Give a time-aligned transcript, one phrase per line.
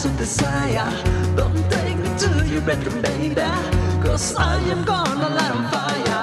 [0.00, 1.36] house of desire.
[1.36, 3.34] Don't take me to your bedroom, baby.
[4.02, 6.19] Cause I am gonna light on fire.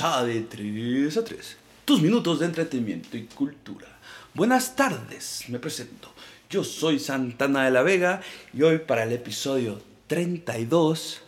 [0.00, 3.86] De 3 a 3, tus minutos de entretenimiento y cultura.
[4.32, 6.10] Buenas tardes, me presento.
[6.48, 8.22] Yo soy Santana de la Vega
[8.54, 11.20] y hoy para el episodio 32,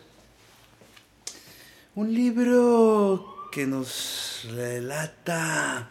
[1.97, 5.91] un libro que nos relata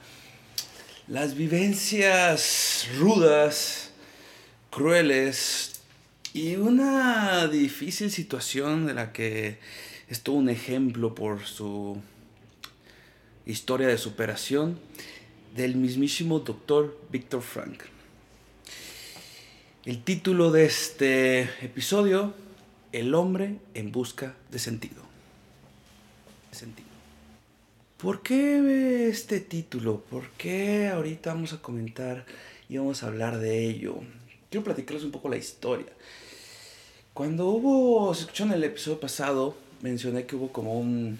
[1.08, 3.92] las vivencias rudas,
[4.72, 5.82] crueles
[6.34, 9.60] y una difícil situación de la que
[10.10, 12.02] es todo un ejemplo por su
[13.46, 14.80] historia de superación
[15.56, 17.84] del mismísimo doctor Víctor Frank.
[19.86, 22.34] El título de este episodio,
[22.92, 25.02] El hombre en busca de sentido.
[26.52, 26.90] sentido.
[27.98, 30.02] ¿Por qué este título?
[30.02, 32.26] ¿Por qué ahorita vamos a comentar
[32.70, 34.00] y vamos a hablar de ello?
[34.50, 35.92] Quiero platicarles un poco la historia.
[37.14, 41.20] Cuando hubo, se escuchó en el episodio pasado, mencioné que hubo como un,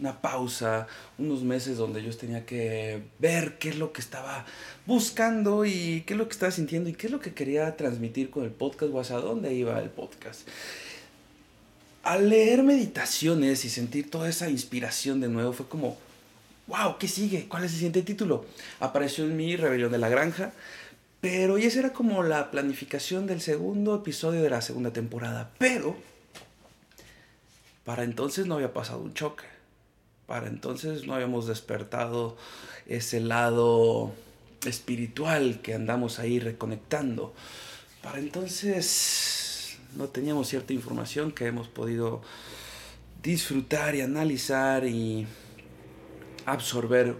[0.00, 0.86] una pausa,
[1.18, 4.44] unos meses donde yo tenía que ver qué es lo que estaba
[4.86, 8.30] buscando y qué es lo que estaba sintiendo y qué es lo que quería transmitir
[8.30, 10.48] con el podcast o hacia dónde iba el podcast.
[12.02, 15.96] Al leer meditaciones y sentir toda esa inspiración de nuevo fue como,
[16.66, 17.46] wow, ¿qué sigue?
[17.48, 18.44] ¿Cuál es el siguiente título?
[18.80, 20.52] Apareció en mi Rebelión de la Granja,
[21.20, 25.96] pero y esa era como la planificación del segundo episodio de la segunda temporada, pero
[27.84, 29.51] para entonces no había pasado un choque.
[30.32, 32.38] Para entonces no habíamos despertado
[32.86, 34.14] ese lado
[34.64, 37.34] espiritual que andamos ahí reconectando.
[38.02, 42.22] Para entonces no teníamos cierta información que hemos podido
[43.22, 45.26] disfrutar y analizar y
[46.46, 47.14] absorber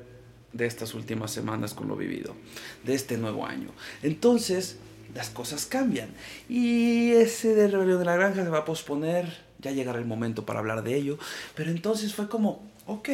[0.55, 2.35] de estas últimas semanas con lo vivido,
[2.83, 3.73] de este nuevo año.
[4.03, 4.79] Entonces,
[5.15, 6.09] las cosas cambian.
[6.49, 10.45] Y ese de Rebelión de la Granja se va a posponer ya llegará el momento
[10.45, 11.19] para hablar de ello.
[11.55, 13.09] Pero entonces fue como, ok,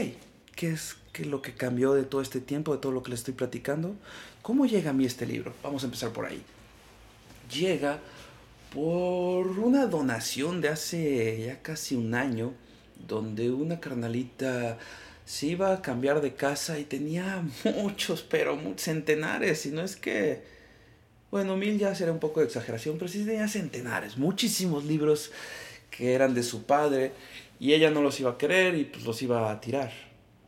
[0.54, 3.14] ¿qué es qué lo que cambió de todo este tiempo, de todo lo que le
[3.16, 3.96] estoy platicando?
[4.42, 5.54] ¿Cómo llega a mí este libro?
[5.62, 6.42] Vamos a empezar por ahí.
[7.52, 8.00] Llega
[8.72, 12.52] por una donación de hace ya casi un año,
[13.06, 14.78] donde una carnalita
[15.24, 17.42] se iba a cambiar de casa y tenía
[17.76, 20.42] muchos, pero centenares, y no es que,
[21.30, 25.30] bueno, mil ya será un poco de exageración, pero sí tenía centenares, muchísimos libros
[25.90, 27.12] que eran de su padre
[27.60, 29.92] y ella no los iba a querer y pues los iba a tirar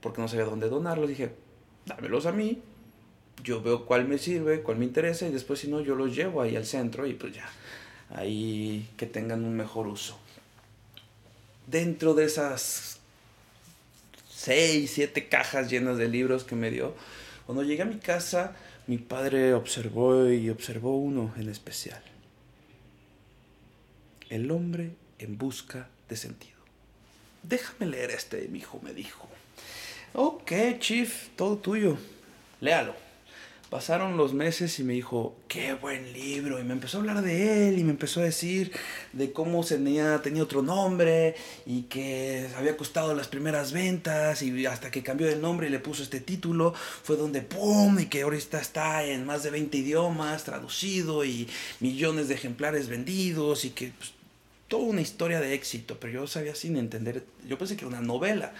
[0.00, 1.08] porque no sabía dónde donarlos.
[1.08, 1.32] Dije,
[1.86, 2.60] dámelos a mí,
[3.42, 6.42] yo veo cuál me sirve, cuál me interesa y después si no yo los llevo
[6.42, 7.48] ahí al centro y pues ya,
[8.10, 10.18] ahí que tengan un mejor uso.
[11.66, 12.98] Dentro de esas
[14.28, 16.94] seis, siete cajas llenas de libros que me dio,
[17.46, 18.56] cuando llegué a mi casa,
[18.86, 22.02] mi padre observó y observó uno en especial.
[24.28, 26.59] El hombre en busca de sentido.
[27.42, 29.28] Déjame leer este, mi hijo me dijo.
[30.12, 31.96] Ok, Chief, todo tuyo.
[32.60, 32.94] Léalo.
[33.70, 36.58] Pasaron los meses y me dijo, qué buen libro.
[36.58, 38.72] Y me empezó a hablar de él y me empezó a decir
[39.12, 44.90] de cómo tenía, tenía otro nombre y que había costado las primeras ventas y hasta
[44.90, 48.00] que cambió el nombre y le puso este título fue donde ¡pum!
[48.00, 53.64] y que ahorita está en más de 20 idiomas traducido y millones de ejemplares vendidos
[53.64, 54.12] y que pues,
[54.70, 58.06] toda una historia de éxito, pero yo sabía sin entender, yo pensé que era una
[58.06, 58.52] novela,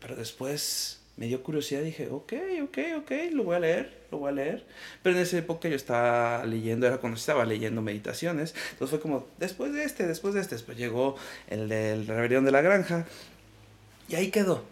[0.00, 2.32] pero después me dio curiosidad y dije, ok,
[2.64, 4.66] ok, ok, lo voy a leer, lo voy a leer.
[5.04, 9.28] Pero en esa época yo estaba leyendo, era cuando estaba leyendo meditaciones, entonces fue como,
[9.38, 11.14] después de este, después de este, después llegó
[11.48, 13.06] el del Rebelión de la Granja,
[14.08, 14.64] y ahí quedó.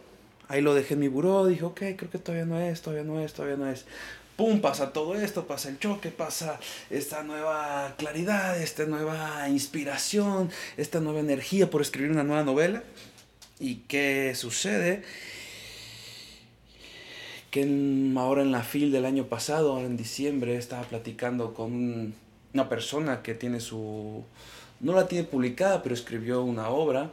[0.48, 3.20] Ahí lo dejé en mi buró, dije, ok, creo que todavía no es, todavía no
[3.20, 3.86] es, todavía no es
[4.60, 6.58] pasa todo esto, pasa el choque, pasa
[6.90, 12.82] esta nueva claridad, esta nueva inspiración, esta nueva energía por escribir una nueva novela.
[13.60, 15.02] ¿Y qué sucede?
[17.50, 17.62] Que
[18.16, 22.14] ahora en la FIL del año pasado, en diciembre, estaba platicando con
[22.54, 24.24] una persona que tiene su...
[24.80, 27.12] no la tiene publicada, pero escribió una obra.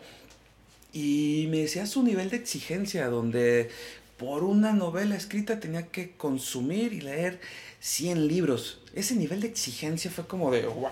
[0.91, 3.69] Y me decía su nivel de exigencia, donde
[4.19, 7.39] por una novela escrita tenía que consumir y leer
[7.79, 8.81] 100 libros.
[8.93, 10.75] Ese nivel de exigencia fue como de, wow,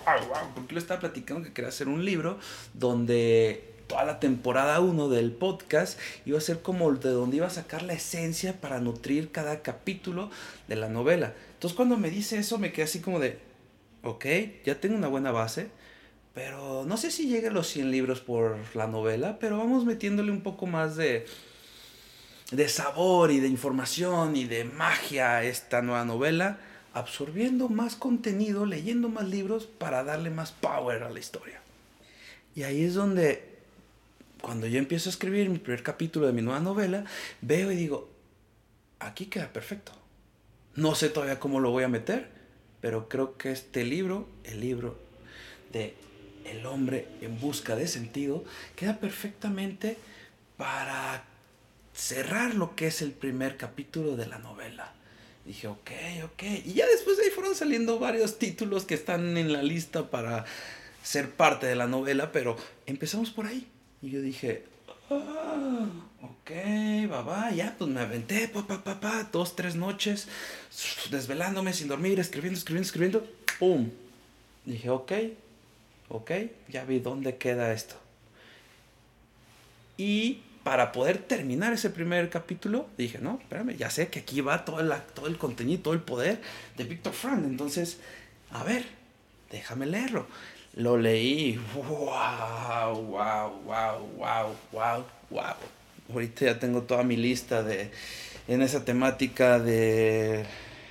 [0.54, 2.38] porque le estaba platicando que quería hacer un libro
[2.72, 7.50] donde toda la temporada 1 del podcast iba a ser como de donde iba a
[7.50, 10.30] sacar la esencia para nutrir cada capítulo
[10.66, 11.34] de la novela.
[11.54, 13.38] Entonces cuando me dice eso me quedé así como de,
[14.04, 14.24] ok,
[14.64, 15.68] ya tengo una buena base,
[16.32, 20.30] pero no sé si llegue a los 100 libros por la novela, pero vamos metiéndole
[20.30, 21.26] un poco más de,
[22.50, 26.58] de sabor y de información y de magia esta nueva novela,
[26.94, 31.60] absorbiendo más contenido, leyendo más libros para darle más power a la historia.
[32.54, 33.58] Y ahí es donde,
[34.40, 37.04] cuando yo empiezo a escribir mi primer capítulo de mi nueva novela,
[37.42, 38.08] veo y digo,
[38.98, 39.92] aquí queda perfecto.
[40.74, 42.30] No sé todavía cómo lo voy a meter,
[42.80, 44.98] pero creo que este libro, el libro
[45.72, 45.94] de
[46.44, 49.98] El hombre en busca de sentido, queda perfectamente
[50.56, 51.24] para
[51.98, 54.92] cerrar lo que es el primer capítulo de la novela.
[55.44, 55.90] Dije, ok,
[56.24, 56.42] ok.
[56.64, 60.44] Y ya después de ahí fueron saliendo varios títulos que están en la lista para
[61.02, 62.56] ser parte de la novela, pero
[62.86, 63.66] empezamos por ahí.
[64.00, 64.64] Y yo dije,
[65.10, 65.86] ah,
[66.22, 66.50] ok,
[67.10, 70.28] va, ya, pues me aventé, pa, pa, pa, pa, dos, tres noches,
[71.10, 73.26] desvelándome sin dormir, escribiendo, escribiendo, escribiendo,
[73.58, 73.90] ¡pum!
[74.64, 75.12] Dije, ok,
[76.10, 76.30] ok,
[76.68, 77.96] ya vi dónde queda esto.
[79.96, 84.66] Y para poder terminar ese primer capítulo, dije, no, espérame, ya sé que aquí va
[84.66, 86.42] todo el, todo el contenido, todo el poder
[86.76, 87.42] de Víctor Frank.
[87.46, 87.96] Entonces,
[88.50, 88.84] a ver,
[89.50, 90.26] déjame leerlo.
[90.74, 91.58] Lo leí.
[91.74, 93.02] ¡Wow!
[93.02, 93.62] ¡Wow!
[93.64, 94.08] ¡Wow!
[94.18, 94.56] ¡Wow!
[94.70, 95.04] ¡Wow!
[95.30, 95.54] ¡Wow!
[96.12, 97.90] Ahorita ya tengo toda mi lista de.
[98.46, 100.44] En esa temática de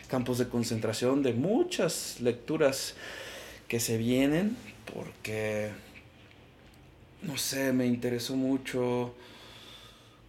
[0.07, 2.95] campos de concentración, de muchas lecturas
[3.67, 4.57] que se vienen,
[4.91, 5.69] porque.
[7.21, 9.13] No sé, me interesó mucho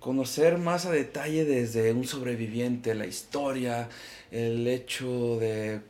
[0.00, 3.88] conocer más a detalle desde un sobreviviente la historia,
[4.30, 5.80] el hecho de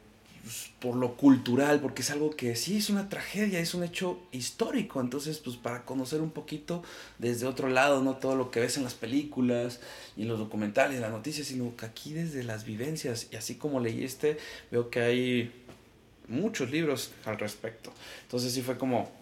[0.43, 4.19] pues, por lo cultural, porque es algo que sí es una tragedia, es un hecho
[4.33, 6.83] histórico, entonces pues para conocer un poquito
[7.19, 9.81] desde otro lado, no todo lo que ves en las películas
[10.17, 13.57] y en los documentales, en las noticias, sino que aquí desde las vivencias, y así
[13.57, 14.39] como leí este,
[14.71, 15.53] veo que hay
[16.29, 17.93] muchos libros al respecto.
[18.23, 19.18] Entonces sí fue como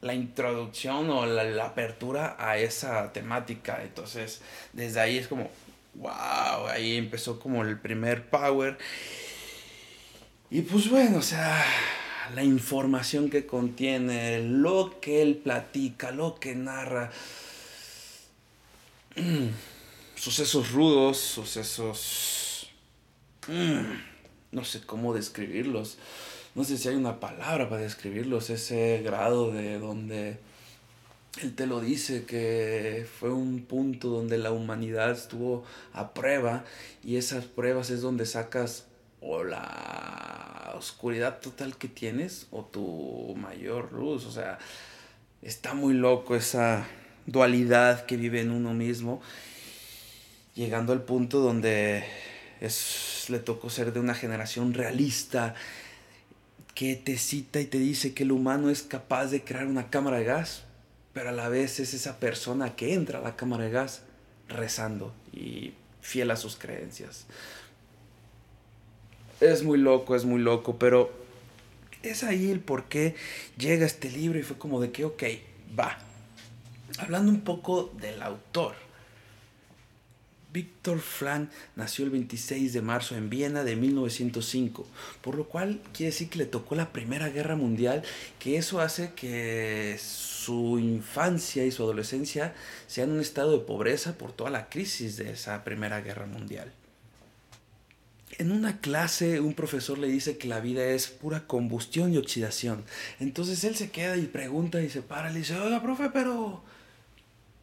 [0.00, 4.40] la introducción o la, apertura a esa temática, entonces
[4.72, 5.50] desde ahí es como,
[5.94, 8.78] wow, ahí empezó como el primer power.
[10.50, 11.64] Y pues bueno, o sea,
[12.34, 17.10] la información que contiene, lo que él platica, lo que narra,
[19.16, 19.48] mm,
[20.14, 22.70] sucesos rudos, sucesos...
[23.48, 24.10] Mm,
[24.52, 25.98] no sé cómo describirlos.
[26.54, 30.38] No sé si hay una palabra para describirlos, ese grado de donde
[31.40, 36.64] él te lo dice, que fue un punto donde la humanidad estuvo a prueba
[37.04, 38.86] y esas pruebas es donde sacas
[39.20, 44.26] o la oscuridad total que tienes o tu mayor luz.
[44.26, 44.58] O sea,
[45.42, 46.86] está muy loco esa
[47.26, 49.22] dualidad que vive en uno mismo,
[50.56, 52.04] llegando al punto donde
[52.60, 55.54] es, le tocó ser de una generación realista
[56.74, 60.18] que te cita y te dice que el humano es capaz de crear una cámara
[60.18, 60.64] de gas,
[61.12, 64.02] pero a la vez es esa persona que entra a la cámara de gas
[64.48, 67.26] rezando y fiel a sus creencias
[69.40, 71.10] es muy loco, es muy loco, pero
[72.02, 73.14] es ahí el por qué
[73.56, 75.22] llega este libro y fue como de que, ok,
[75.78, 75.98] va.
[76.98, 78.74] Hablando un poco del autor.
[80.52, 84.86] Víctor Frank nació el 26 de marzo en Viena de 1905,
[85.20, 88.02] por lo cual quiere decir que le tocó la Primera Guerra Mundial,
[88.38, 92.54] que eso hace que su infancia y su adolescencia
[92.86, 96.72] sean un estado de pobreza por toda la crisis de esa Primera Guerra Mundial
[98.40, 102.84] en una clase un profesor le dice que la vida es pura combustión y oxidación.
[103.18, 106.62] Entonces él se queda y pregunta y se para y le dice, oiga, profe, pero...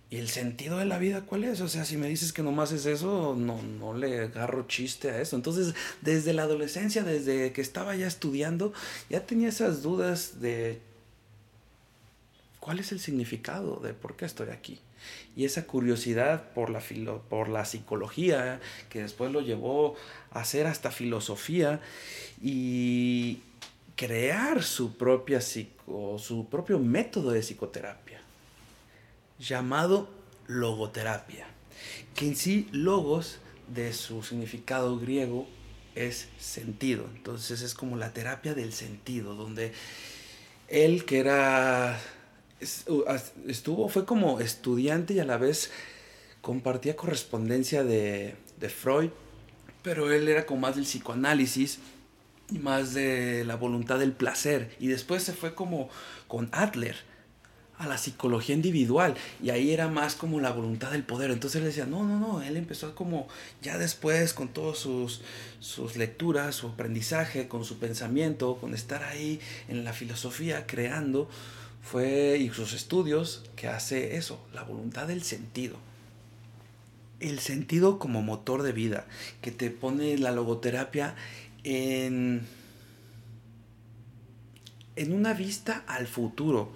[0.10, 1.60] ¿Y el sentido de la vida cuál es?
[1.60, 5.22] O sea, si me dices que nomás es eso, no, no le agarro chiste a
[5.22, 5.36] eso.
[5.36, 8.72] Entonces, desde la adolescencia, desde que estaba ya estudiando,
[9.10, 10.80] ya tenía esas dudas de
[12.62, 14.80] cuál es el significado de por qué estoy aquí.
[15.36, 16.82] Y esa curiosidad por la,
[17.30, 18.60] por la psicología,
[18.90, 19.96] que después lo llevó
[20.32, 21.80] a hacer hasta filosofía
[22.42, 23.40] y
[23.96, 28.17] crear su, propia psico, su propio método de psicoterapia,
[29.40, 30.10] llamado
[30.48, 31.48] logoterapia,
[32.16, 35.48] que en sí logos de su significado griego
[35.96, 37.10] es sentido.
[37.16, 39.74] Entonces es como la terapia del sentido, donde
[40.68, 42.00] él que era
[42.60, 45.72] estuvo, fue como estudiante y a la vez
[46.42, 49.10] compartía correspondencia de, de Freud,
[49.84, 51.80] pero él era como más del psicoanálisis
[52.50, 54.76] y más de la voluntad del placer.
[54.80, 55.90] Y después se fue como
[56.28, 56.96] con Adler
[57.78, 61.32] a la psicología individual y ahí era más como la voluntad del poder.
[61.32, 63.28] Entonces él decía, no, no, no, él empezó como
[63.62, 65.22] ya después con todas sus,
[65.60, 71.30] sus lecturas, su aprendizaje, con su pensamiento, con estar ahí en la filosofía creando,
[71.84, 75.78] fue y sus estudios que hace eso, la voluntad del sentido.
[77.20, 79.06] El sentido como motor de vida,
[79.42, 81.16] que te pone la logoterapia
[81.64, 82.46] en,
[84.96, 86.72] en una vista al futuro,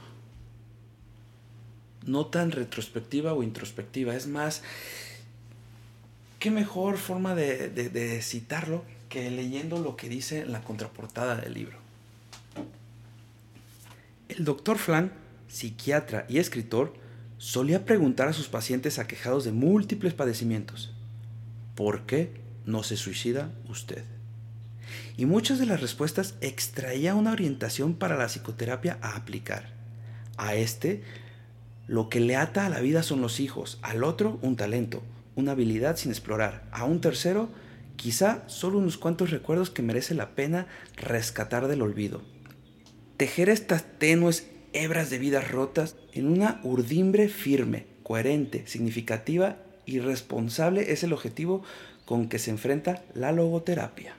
[2.06, 4.16] no tan retrospectiva o introspectiva.
[4.16, 4.64] Es más,
[6.40, 11.78] qué mejor forma de, citarlo que leyendo lo que dice en la contraportada del libro.
[14.30, 15.12] El doctor Flan,
[15.48, 16.94] psiquiatra y escritor,
[17.38, 20.92] solía preguntar a sus pacientes aquejados de múltiples padecimientos,
[21.76, 22.32] ¿por qué
[22.66, 24.04] no se suicida usted?
[25.18, 29.74] Y muchas de las respuestas extraía una orientación para la psicoterapia a aplicar.
[30.38, 31.04] A este
[31.88, 35.02] lo que le ata a la vida son los hijos, al otro un talento,
[35.36, 37.50] una habilidad sin explorar, a un tercero
[37.96, 42.22] quizá solo unos cuantos recuerdos que merece la pena rescatar del olvido.
[43.18, 50.92] Tejer estas tenues hebras de vidas rotas en una urdimbre firme, coherente, significativa y responsable
[50.92, 51.64] es el objetivo
[52.06, 54.16] con que se enfrenta la logoterapia.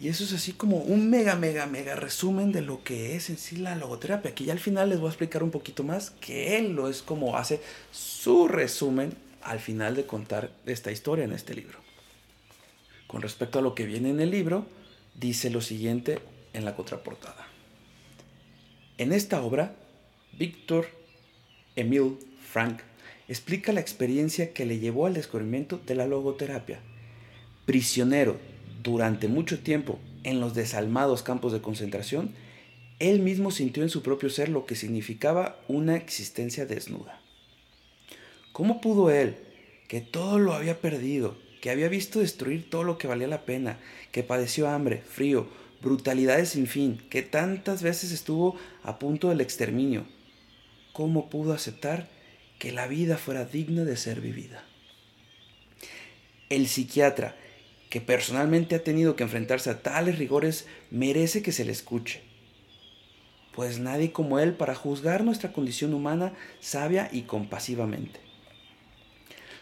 [0.00, 3.36] Y eso es así como un mega, mega, mega resumen de lo que es en
[3.36, 4.32] sí la logoterapia.
[4.32, 7.02] Que ya al final les voy a explicar un poquito más, que él lo es
[7.02, 11.78] como hace su resumen al final de contar esta historia en este libro.
[13.08, 14.66] Con respecto a lo que viene en el libro,
[15.14, 16.20] dice lo siguiente
[16.52, 17.48] en la contraportada.
[18.98, 19.74] En esta obra,
[20.32, 20.86] Víctor
[21.74, 22.18] Emil
[22.52, 22.80] Frank
[23.26, 26.80] explica la experiencia que le llevó al descubrimiento de la logoterapia.
[27.66, 28.38] Prisionero
[28.90, 32.32] durante mucho tiempo en los desalmados campos de concentración,
[32.98, 37.20] él mismo sintió en su propio ser lo que significaba una existencia desnuda.
[38.52, 39.36] ¿Cómo pudo él,
[39.88, 43.78] que todo lo había perdido, que había visto destruir todo lo que valía la pena,
[44.10, 45.48] que padeció hambre, frío,
[45.82, 50.06] brutalidades sin fin, que tantas veces estuvo a punto del exterminio,
[50.92, 52.08] cómo pudo aceptar
[52.58, 54.64] que la vida fuera digna de ser vivida?
[56.48, 57.36] El psiquiatra,
[57.90, 62.22] que personalmente ha tenido que enfrentarse a tales rigores, merece que se le escuche.
[63.54, 68.20] Pues nadie como él para juzgar nuestra condición humana sabia y compasivamente.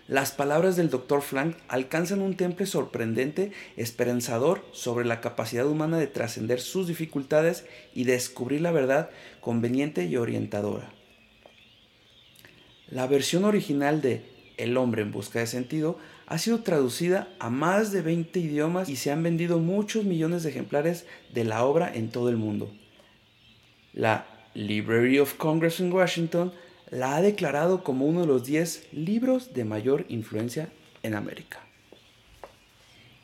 [0.09, 1.21] Las palabras del Dr.
[1.21, 8.05] Frank alcanzan un temple sorprendente, esperanzador sobre la capacidad humana de trascender sus dificultades y
[8.05, 10.93] descubrir la verdad conveniente y orientadora.
[12.89, 14.23] La versión original de
[14.59, 18.97] El hombre en busca de sentido ha sido traducida a más de 20 idiomas y
[18.97, 22.71] se han vendido muchos millones de ejemplares de la obra en todo el mundo.
[23.93, 26.53] La Library of Congress en Washington
[26.91, 30.69] la ha declarado como uno de los 10 libros de mayor influencia
[31.03, 31.61] en América.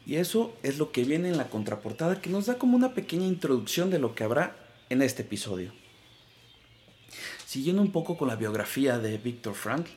[0.07, 3.27] Y eso es lo que viene en la contraportada que nos da como una pequeña
[3.27, 4.57] introducción de lo que habrá
[4.91, 5.73] en este episodio.
[7.47, 9.91] Siguiendo un poco con la biografía de Viktor Frankl,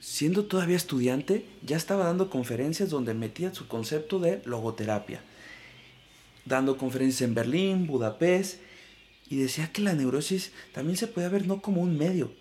[0.00, 5.20] siendo todavía estudiante, ya estaba dando conferencias donde metía su concepto de logoterapia.
[6.46, 8.60] Dando conferencias en Berlín, Budapest,
[9.28, 12.32] y decía que la neurosis también se puede ver no como un medio,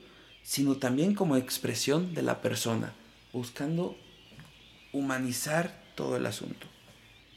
[0.41, 2.93] sino también como expresión de la persona,
[3.33, 3.95] buscando
[4.93, 6.65] humanizar todo el asunto.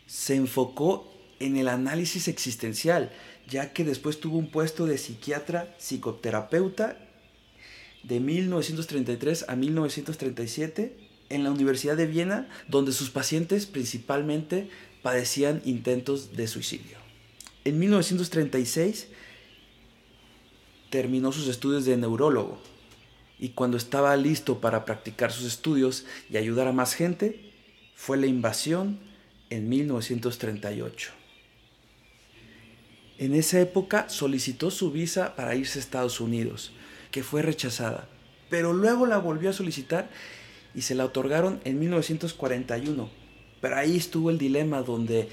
[0.07, 3.11] Se enfocó en el análisis existencial,
[3.49, 7.02] ya que después tuvo un puesto de psiquiatra, psicoterapeuta
[8.03, 10.97] de 1933 a 1937
[11.29, 14.69] en la Universidad de Viena, donde sus pacientes principalmente
[15.03, 16.99] padecían intentos de suicidio.
[17.65, 19.09] En 1936
[20.91, 22.61] terminó sus estudios de neurólogo
[23.39, 27.53] y cuando estaba listo para practicar sus estudios y ayudar a más gente,
[27.95, 29.01] fue la invasión
[29.51, 31.11] en 1938.
[33.19, 36.73] En esa época solicitó su visa para irse a Estados Unidos,
[37.13, 38.09] que fue rechazada,
[38.51, 40.11] pero luego la volvió a solicitar
[40.75, 43.09] y se la otorgaron en 1941.
[43.61, 45.29] Pero ahí estuvo el dilema donde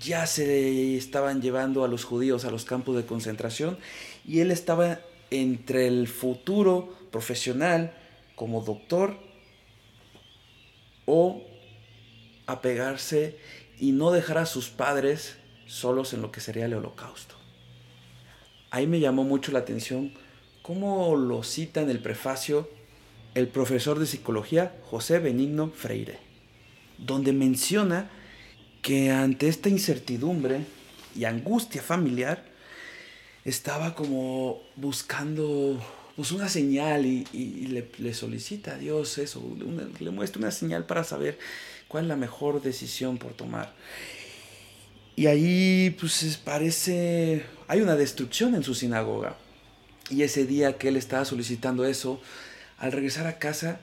[0.00, 3.78] ya se estaban llevando a los judíos a los campos de concentración
[4.26, 7.92] y él estaba entre el futuro profesional
[8.34, 9.18] como doctor
[11.06, 11.42] o
[12.46, 13.38] apegarse
[13.78, 17.34] y no dejar a sus padres solos en lo que sería el holocausto.
[18.70, 20.12] Ahí me llamó mucho la atención
[20.68, 22.68] ¿Cómo lo cita en el prefacio
[23.34, 26.18] el profesor de psicología José Benigno Freire?
[26.98, 28.10] Donde menciona
[28.82, 30.66] que ante esta incertidumbre
[31.16, 32.44] y angustia familiar,
[33.46, 35.82] estaba como buscando
[36.16, 37.24] pues una señal y,
[37.96, 39.42] le, solicita a Dios eso,
[39.98, 41.38] le muestra una señal para saber
[41.88, 43.72] cuál es la mejor decisión por tomar.
[45.16, 49.34] Y ahí pues parece, hay una destrucción en su sinagoga.
[50.10, 52.20] Y ese día que él estaba solicitando eso,
[52.78, 53.80] al regresar a casa,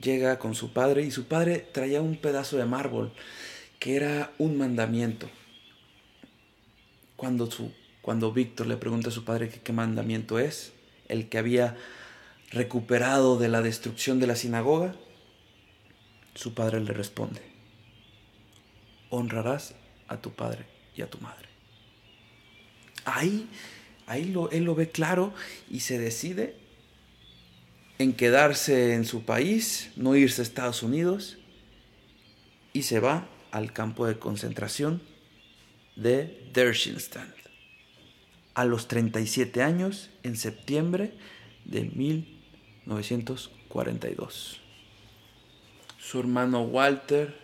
[0.00, 3.12] llega con su padre y su padre traía un pedazo de mármol
[3.78, 5.28] que era un mandamiento.
[7.16, 10.72] Cuando, su, cuando Víctor le pregunta a su padre qué mandamiento es,
[11.08, 11.76] el que había
[12.50, 14.94] recuperado de la destrucción de la sinagoga,
[16.34, 17.40] su padre le responde,
[19.10, 19.74] honrarás
[20.08, 21.48] a tu padre y a tu madre.
[23.04, 23.48] Ahí,
[24.06, 25.34] ahí él lo ve claro
[25.70, 26.54] y se decide
[27.98, 31.38] en quedarse en su país, no irse a Estados Unidos,
[32.72, 35.02] y se va al campo de concentración
[35.96, 37.34] de Dershinstand
[38.54, 41.12] a los 37 años en septiembre
[41.64, 44.60] de 1942.
[45.98, 47.34] Su hermano Walter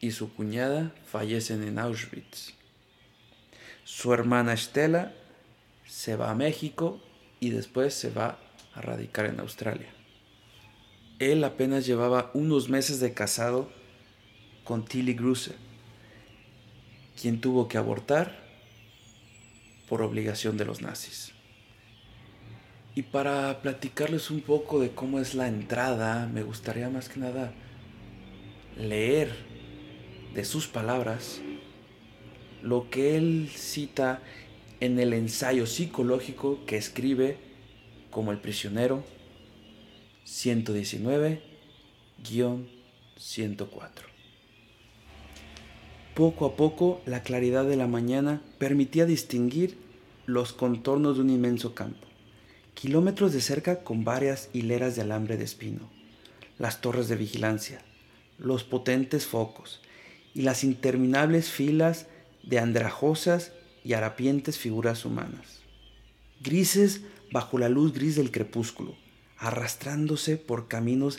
[0.00, 2.56] y su cuñada fallecen en Auschwitz.
[3.86, 5.12] Su hermana Estela
[5.86, 7.00] se va a México
[7.38, 8.36] y después se va
[8.74, 9.86] a radicar en Australia.
[11.20, 13.70] Él apenas llevaba unos meses de casado
[14.64, 15.52] con Tilly Gruse,
[17.22, 18.36] quien tuvo que abortar
[19.88, 21.32] por obligación de los nazis.
[22.96, 27.52] Y para platicarles un poco de cómo es la entrada, me gustaría más que nada
[28.76, 29.32] leer
[30.34, 31.40] de sus palabras
[32.66, 34.20] lo que él cita
[34.80, 37.36] en el ensayo psicológico que escribe
[38.10, 39.04] como el prisionero
[40.26, 41.38] 119-104.
[46.16, 49.78] Poco a poco la claridad de la mañana permitía distinguir
[50.24, 52.08] los contornos de un inmenso campo,
[52.74, 55.88] kilómetros de cerca con varias hileras de alambre de espino,
[56.58, 57.80] las torres de vigilancia,
[58.40, 59.82] los potentes focos
[60.34, 62.08] y las interminables filas
[62.46, 63.52] de andrajosas
[63.84, 65.60] y harapientes figuras humanas,
[66.40, 68.96] grises bajo la luz gris del crepúsculo,
[69.36, 71.18] arrastrándose por caminos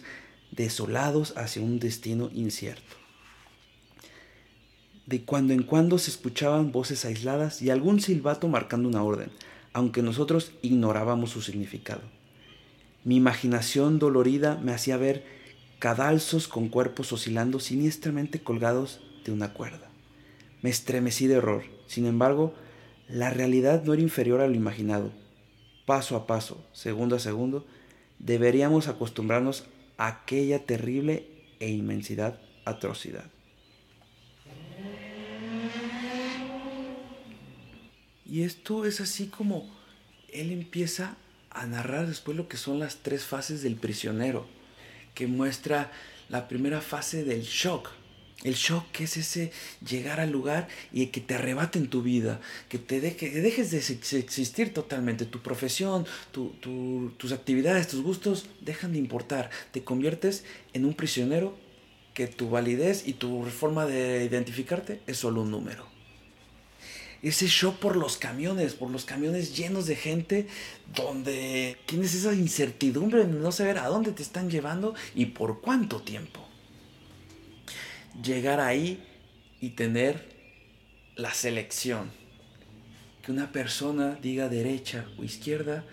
[0.52, 2.96] desolados hacia un destino incierto.
[5.06, 9.32] De cuando en cuando se escuchaban voces aisladas y algún silbato marcando una orden,
[9.74, 12.02] aunque nosotros ignorábamos su significado.
[13.04, 15.24] Mi imaginación dolorida me hacía ver
[15.80, 19.87] cadalzos con cuerpos oscilando siniestramente colgados de una cuerda.
[20.62, 21.64] Me estremecí de horror.
[21.88, 22.54] Sin embargo,
[23.08, 25.12] la realidad no era inferior a lo imaginado.
[25.86, 27.66] Paso a paso, segundo a segundo,
[28.20, 29.66] deberíamos acostumbrarnos
[29.98, 31.28] a aquella terrible
[31.60, 33.26] e inmensidad atrocidad.
[38.26, 39.70] Y esto es así como
[40.34, 41.16] él empieza
[41.50, 44.46] a narrar después lo que son las tres fases del prisionero,
[45.16, 45.92] que muestra
[46.30, 47.90] la primera fase del shock.
[48.44, 49.52] El shock es ese
[49.88, 53.78] llegar al lugar y que te arrebaten tu vida, que te deje, que dejes de
[54.20, 55.26] existir totalmente.
[55.26, 59.50] Tu profesión, tus actividades, tus gustos dejan de importar.
[59.72, 61.58] Te conviertes en un prisionero
[62.14, 65.98] que tu validez y tu forma de identificarte es solo un número
[67.22, 70.48] ese show por los camiones, por los camiones llenos de gente,
[70.96, 76.02] donde tienes esa incertidumbre de no saber a dónde te están llevando y por cuánto
[76.02, 76.47] tiempo.
[78.22, 79.04] Llegar ahí
[79.60, 80.36] y tener
[81.16, 82.12] la selección.
[83.22, 85.84] Que una persona diga derecha o izquierda,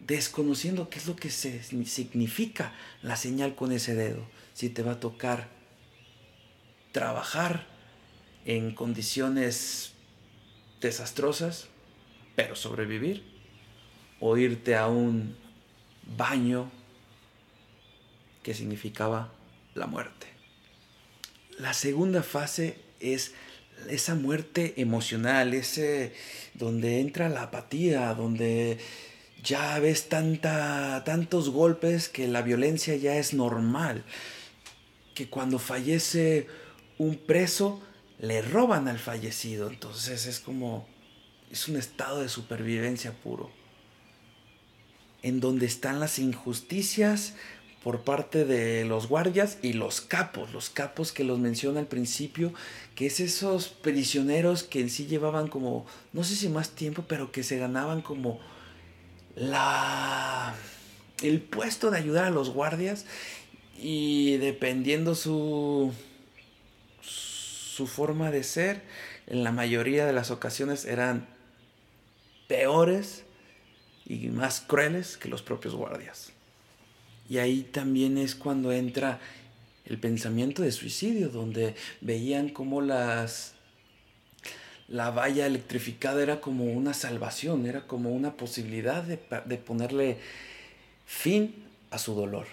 [0.00, 4.26] desconociendo qué es lo que se significa la señal con ese dedo.
[4.54, 5.48] Si te va a tocar
[6.92, 7.66] trabajar
[8.44, 9.92] en condiciones
[10.80, 11.68] desastrosas,
[12.36, 13.22] pero sobrevivir,
[14.20, 15.36] o irte a un
[16.16, 16.70] baño
[18.42, 19.32] que significaba
[19.74, 20.31] la muerte.
[21.62, 23.34] La segunda fase es
[23.88, 26.12] esa muerte emocional, ese
[26.54, 28.78] donde entra la apatía, donde
[29.44, 34.04] ya ves tanta, tantos golpes que la violencia ya es normal,
[35.14, 36.48] que cuando fallece
[36.98, 37.80] un preso
[38.18, 39.70] le roban al fallecido.
[39.70, 40.88] Entonces es como,
[41.48, 43.52] es un estado de supervivencia puro.
[45.22, 47.34] En donde están las injusticias
[47.82, 52.52] por parte de los guardias y los capos, los capos que los menciona al principio,
[52.94, 57.32] que es esos prisioneros que en sí llevaban como, no sé si más tiempo, pero
[57.32, 58.40] que se ganaban como
[59.34, 60.54] la
[61.22, 63.06] el puesto de ayudar a los guardias
[63.78, 65.92] y dependiendo su
[67.00, 68.82] su forma de ser
[69.26, 71.26] en la mayoría de las ocasiones eran
[72.48, 73.24] peores
[74.04, 76.31] y más crueles que los propios guardias.
[77.28, 79.20] Y ahí también es cuando entra
[79.84, 83.54] el pensamiento de suicidio, donde veían como las
[84.88, 90.18] la valla electrificada era como una salvación, era como una posibilidad de, de ponerle
[91.06, 91.54] fin
[91.90, 92.46] a su dolor.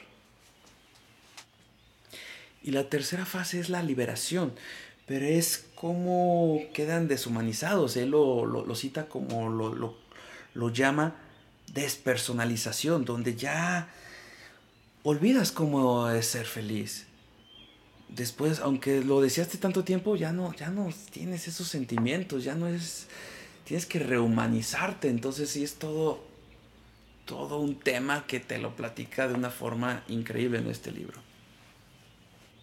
[2.64, 4.54] Y la tercera fase es la liberación,
[5.06, 7.98] pero es como quedan deshumanizados.
[7.98, 9.96] Él lo, cita como lo,
[10.54, 11.16] lo, llama
[11.74, 13.90] despersonalización, donde ya
[15.10, 17.08] olvidas cómo es ser feliz.
[18.10, 22.68] Después, aunque lo deseaste tanto tiempo, ya no, ya no tienes esos sentimientos, ya no
[22.68, 23.08] es,
[23.66, 25.10] tienes que rehumanizarte.
[25.10, 26.24] Entonces sí es todo,
[27.26, 31.20] todo un tema que te lo platica de una forma increíble en este libro.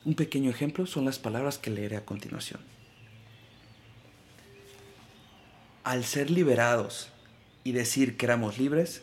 [0.04, 2.60] Un pequeño ejemplo son las palabras que leeré a continuación.
[5.82, 7.08] Al ser liberados
[7.64, 9.02] y decir que éramos libres,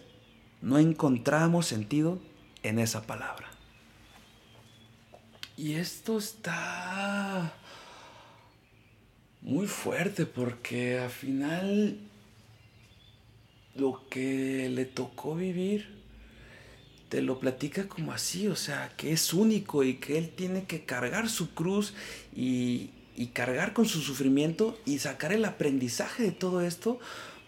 [0.62, 2.20] no encontramos sentido
[2.64, 3.50] en esa palabra.
[5.56, 7.54] Y esto está
[9.42, 12.00] muy fuerte porque al final
[13.76, 16.02] lo que le tocó vivir
[17.10, 20.84] te lo platica como así, o sea, que es único y que él tiene que
[20.84, 21.94] cargar su cruz
[22.36, 22.90] y,
[23.34, 27.00] cargar con su sufrimiento y sacar el aprendizaje de todo esto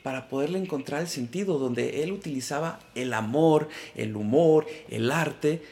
[0.06, 5.64] para poderle encontrar el sentido, donde él utilizaba el amor, el humor, el arte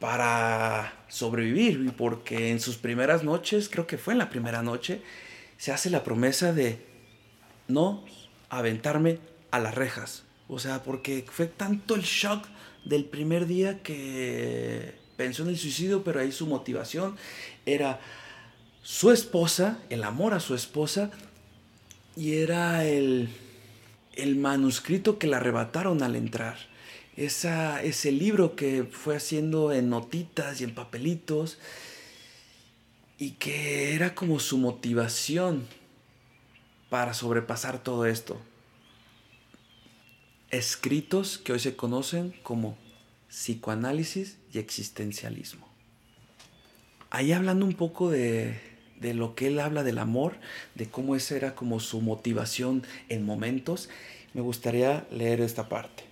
[0.00, 5.02] para sobrevivir, porque en sus primeras noches, creo que fue en la primera noche,
[5.58, 6.78] se hace la promesa de
[7.68, 8.02] no
[8.48, 9.18] aventarme
[9.50, 10.22] a las rejas.
[10.48, 12.46] O sea, porque fue tanto el shock
[12.86, 17.14] del primer día que pensó en el suicidio, pero ahí su motivación
[17.66, 18.00] era
[18.82, 21.10] su esposa, el amor a su esposa,
[22.16, 23.28] y era el,
[24.14, 26.56] el manuscrito que le arrebataron al entrar.
[27.16, 31.58] Esa, ese libro que fue haciendo en notitas y en papelitos
[33.18, 35.66] y que era como su motivación
[36.88, 38.40] para sobrepasar todo esto
[40.52, 42.76] escritos que hoy se conocen como
[43.28, 45.66] psicoanálisis y existencialismo.
[47.10, 48.60] Ahí hablando un poco de,
[49.02, 50.36] de lo que él habla del amor,
[50.74, 53.90] de cómo esa era como su motivación en momentos,
[54.32, 56.04] me gustaría leer esta parte.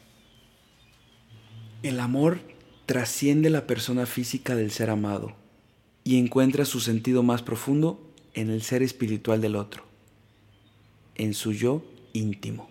[1.82, 2.40] El amor
[2.84, 5.32] trasciende la persona física del ser amado
[6.04, 9.84] y encuentra su sentido más profundo en el ser espiritual del otro,
[11.14, 12.68] en su yo íntimo.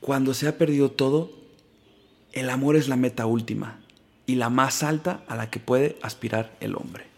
[0.00, 1.30] Cuando se ha perdido todo,
[2.32, 3.80] el amor es la meta última
[4.26, 7.13] y la más alta a la que puede aspirar el hombre.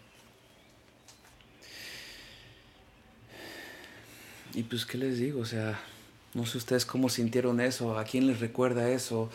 [4.57, 5.41] Y pues, ¿qué les digo?
[5.41, 5.79] O sea,
[6.33, 9.29] no sé ustedes cómo sintieron eso, a quién les recuerda eso,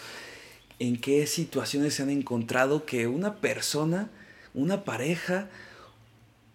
[0.81, 4.11] en qué situaciones se han encontrado que una persona,
[4.53, 5.49] una pareja,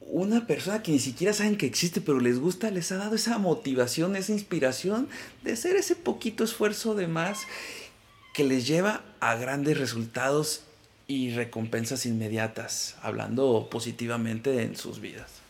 [0.02, 3.38] una persona que ni siquiera saben que existe, pero les gusta, les ha dado esa
[3.38, 5.08] motivación, esa inspiración
[5.46, 7.44] de hacer ese poquito esfuerzo de más
[8.34, 10.64] que les lleva a grandes resultados
[11.08, 15.47] y recompensas inmediatas, hablando positivamente en sus vidas.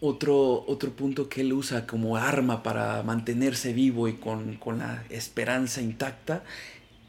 [0.00, 5.04] Otro, otro punto que él usa como arma para mantenerse vivo y con, con la
[5.10, 6.44] esperanza intacta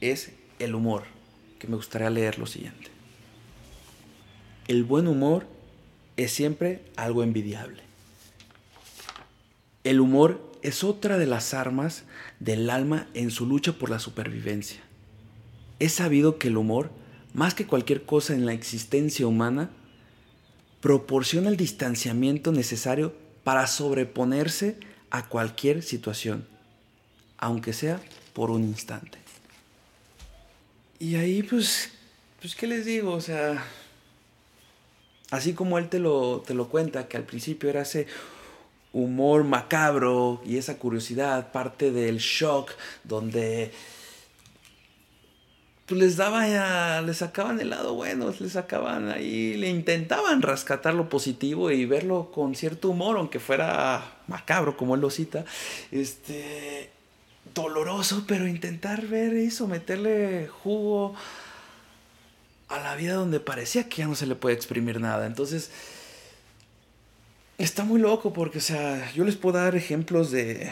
[0.02, 1.04] es el humor,
[1.60, 2.90] que me gustaría leer lo siguiente.
[4.68, 5.46] El buen humor
[6.18, 7.82] es siempre algo envidiable.
[9.84, 12.04] El humor es otra de las armas
[12.40, 14.82] del alma en su lucha por la supervivencia.
[15.80, 16.92] Es sabido que el humor,
[17.34, 19.70] más que cualquier cosa en la existencia humana,
[20.82, 23.14] proporciona el distanciamiento necesario
[23.44, 24.78] para sobreponerse
[25.10, 26.48] a cualquier situación,
[27.38, 28.00] aunque sea
[28.34, 29.18] por un instante.
[31.00, 31.90] Y ahí pues,
[32.42, 33.14] pues, ¿qué les digo?
[33.14, 33.66] O sea,
[35.32, 38.08] Así como él te lo, te lo cuenta, que al principio era ese
[38.92, 42.72] humor macabro y esa curiosidad, parte del shock,
[43.04, 43.72] donde
[45.90, 51.10] pues les daba, les sacaban el lado bueno, les sacaban ahí, le intentaban rescatar lo
[51.10, 55.46] positivo y verlo con cierto humor, aunque fuera macabro, como él lo cita,
[55.90, 56.92] este,
[57.56, 61.16] doloroso, pero intentar ver eso, meterle jugo
[62.68, 65.26] a la vida donde parecía que ya no se le puede exprimir nada.
[65.26, 65.72] Entonces,
[67.58, 70.72] está muy loco porque, o sea, yo les puedo dar ejemplos de,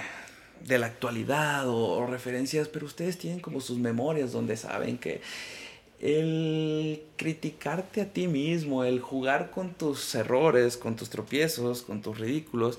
[0.65, 5.21] de la actualidad o, referencias, pero ustedes tienen como sus memorias donde saben que
[5.99, 12.19] el criticarte a ti mismo, el jugar con tus errores, con tus tropiezos, con tus
[12.19, 12.77] ridículos,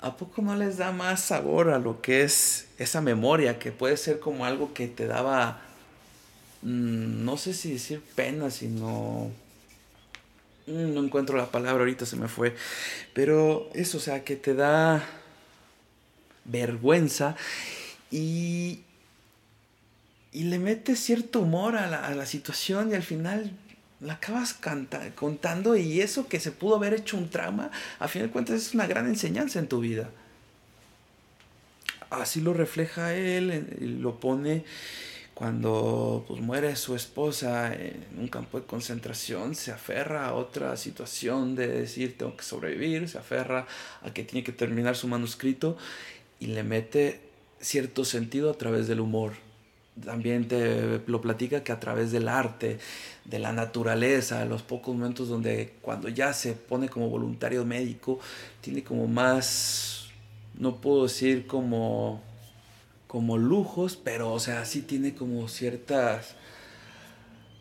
[0.00, 3.96] ¿a poco no les da más sabor a lo que es esa memoria que puede
[3.96, 5.62] ser como algo que te daba,
[6.62, 9.30] mm, no sé si decir pena, sino...
[10.66, 12.54] Mm, no encuentro la palabra, ahorita se me fue.
[13.14, 15.04] Pero eso, o sea, que te da
[16.44, 17.36] vergüenza
[18.10, 18.80] y,
[20.32, 23.52] y le metes cierto humor a la, a la situación y al final
[24.00, 24.58] la acabas
[25.14, 28.74] contando y eso que se pudo haber hecho un trama, a fin de cuentas es
[28.74, 30.10] una gran enseñanza en tu vida.
[32.10, 34.64] Así lo refleja él lo pone
[35.34, 41.54] cuando pues, muere su esposa en un campo de concentración, se aferra a otra situación
[41.54, 43.66] de decir tengo que sobrevivir, se aferra
[44.02, 45.78] a que tiene que terminar su manuscrito
[46.42, 47.20] y le mete
[47.60, 49.34] cierto sentido a través del humor.
[50.04, 52.78] También te lo platica que a través del arte,
[53.24, 58.18] de la naturaleza, los pocos momentos donde cuando ya se pone como voluntario médico,
[58.60, 60.08] tiene como más,
[60.58, 62.20] no puedo decir como,
[63.06, 66.34] como lujos, pero o sea, sí tiene como ciertas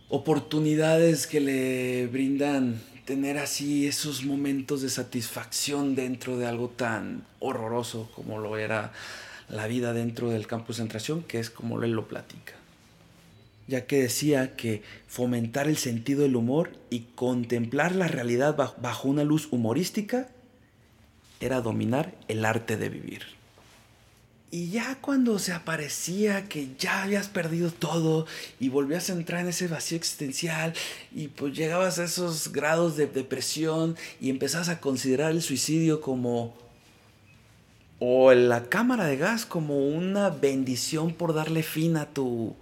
[0.09, 8.09] oportunidades que le brindan tener así esos momentos de satisfacción dentro de algo tan horroroso
[8.15, 8.93] como lo era
[9.49, 12.53] la vida dentro del campo de concentración, que es como él lo platica.
[13.67, 19.23] Ya que decía que fomentar el sentido del humor y contemplar la realidad bajo una
[19.23, 20.29] luz humorística
[21.39, 23.40] era dominar el arte de vivir.
[24.53, 28.27] Y ya cuando se aparecía que ya habías perdido todo
[28.59, 30.73] y volvías a entrar en ese vacío existencial
[31.15, 36.53] y pues llegabas a esos grados de depresión y empezabas a considerar el suicidio como
[37.99, 42.55] o la cámara de gas como una bendición por darle fin a tu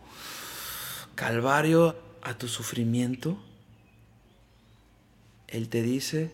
[1.15, 3.37] calvario, a tu sufrimiento,
[5.47, 6.31] Él te dice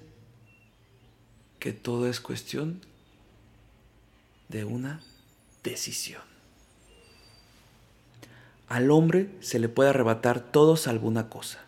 [1.60, 2.82] que todo es cuestión
[4.50, 5.02] de una
[5.66, 6.22] decisión.
[8.68, 11.60] Al hombre se le puede arrebatar todo salvo una cosa,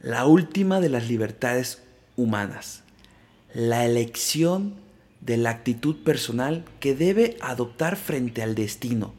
[0.00, 1.82] la última de las libertades
[2.16, 2.82] humanas,
[3.54, 4.74] la elección
[5.20, 9.14] de la actitud personal que debe adoptar frente al destino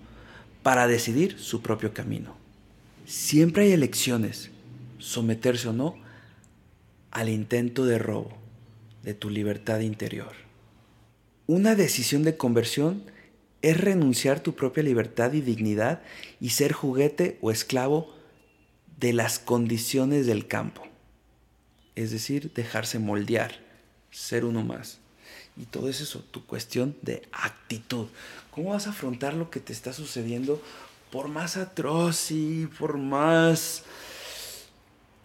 [0.64, 2.36] para decidir su propio camino.
[3.06, 4.52] Siempre hay elecciones,
[5.00, 5.96] someterse o no
[7.12, 8.38] al intento de robo
[9.04, 10.34] de tu libertad interior.
[11.48, 13.04] Una decisión de conversión
[13.62, 16.02] es renunciar tu propia libertad y dignidad
[16.40, 18.14] y ser juguete o esclavo
[19.00, 20.84] de las condiciones del campo.
[21.96, 23.60] Es decir, dejarse moldear,
[24.12, 25.00] ser uno más.
[25.58, 28.08] Y todo es eso, tu cuestión de actitud.
[28.52, 30.62] ¿Cómo vas a afrontar lo que te está sucediendo
[31.12, 33.84] por más atroz y por más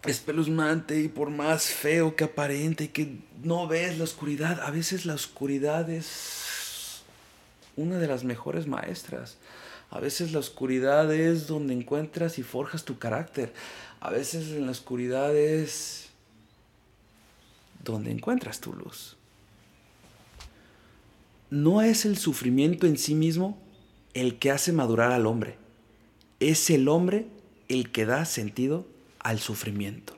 [0.03, 4.59] espeluznante y por más feo que aparente y que no ves la oscuridad?
[4.61, 6.44] A veces la oscuridad es
[7.75, 9.37] una de las mejores maestras.
[9.89, 13.53] A veces la oscuridad es donde encuentras y forjas tu carácter.
[13.99, 16.09] A veces en la oscuridad es
[17.83, 19.15] donde encuentras tu luz
[21.49, 23.57] no es el sufrimiento en sí mismo
[24.13, 25.55] el que hace madurar al hombre,
[26.39, 27.27] es el hombre
[27.67, 28.85] el que da sentido
[29.19, 30.15] al sufrimiento.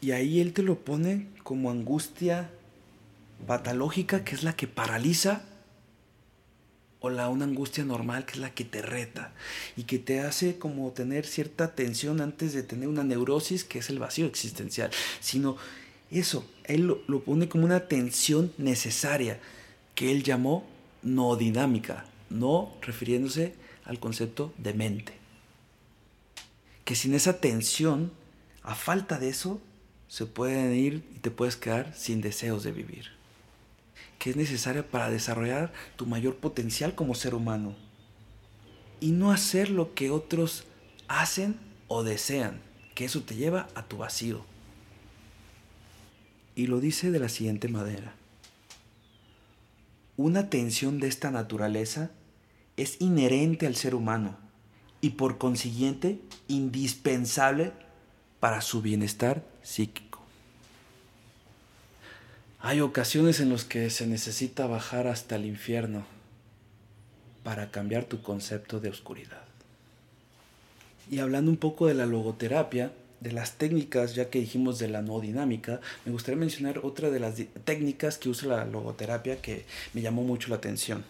[0.00, 2.50] Y ahí él te lo pone como angustia
[3.46, 5.44] patológica, que es la que paraliza,
[7.04, 9.34] o la una angustia normal, que es la que te reta
[9.76, 13.90] y que te hace como tener cierta tensión antes de tener una neurosis, que es
[13.90, 15.58] el vacío existencial, sino
[16.10, 19.38] eso, él lo, pone como una tensión necesaria
[19.94, 20.66] que él llamó
[21.02, 23.54] no dinámica, no refiriéndose
[23.84, 25.12] al concepto de mente.
[26.86, 28.12] Que sin esa tensión,
[28.62, 29.60] a falta de eso,
[30.08, 33.10] se pueden ir y te puedes quedar sin deseos de vivir.
[34.18, 37.74] Que es necesaria para desarrollar tu mayor potencial como ser humano.
[39.00, 40.64] Y no hacer lo que otros
[41.08, 41.56] hacen
[41.88, 42.60] o desean,
[42.94, 44.44] que eso te lleva a tu vacío
[46.54, 48.14] y lo dice de la siguiente manera.
[50.16, 52.10] Una tensión de esta naturaleza
[52.76, 54.36] es inherente al ser humano
[55.00, 57.72] y por consiguiente indispensable
[58.40, 60.13] para su bienestar psíquico.
[62.66, 66.06] Hay ocasiones en las que se necesita bajar hasta el infierno
[67.42, 69.44] para cambiar tu concepto de oscuridad.
[71.10, 75.02] Y hablando un poco de la logoterapia, de las técnicas, ya que dijimos de la
[75.02, 77.34] no dinámica, me gustaría mencionar otra de las
[77.66, 81.04] técnicas que usa la logoterapia que me llamó mucho la atención.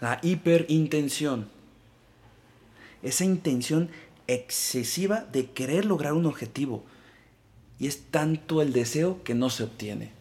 [0.00, 1.48] La hiperintención.
[3.04, 3.90] Esa intención
[4.26, 6.84] excesiva de querer lograr un objetivo.
[7.78, 10.12] Y es tanto el deseo que no se obtiene.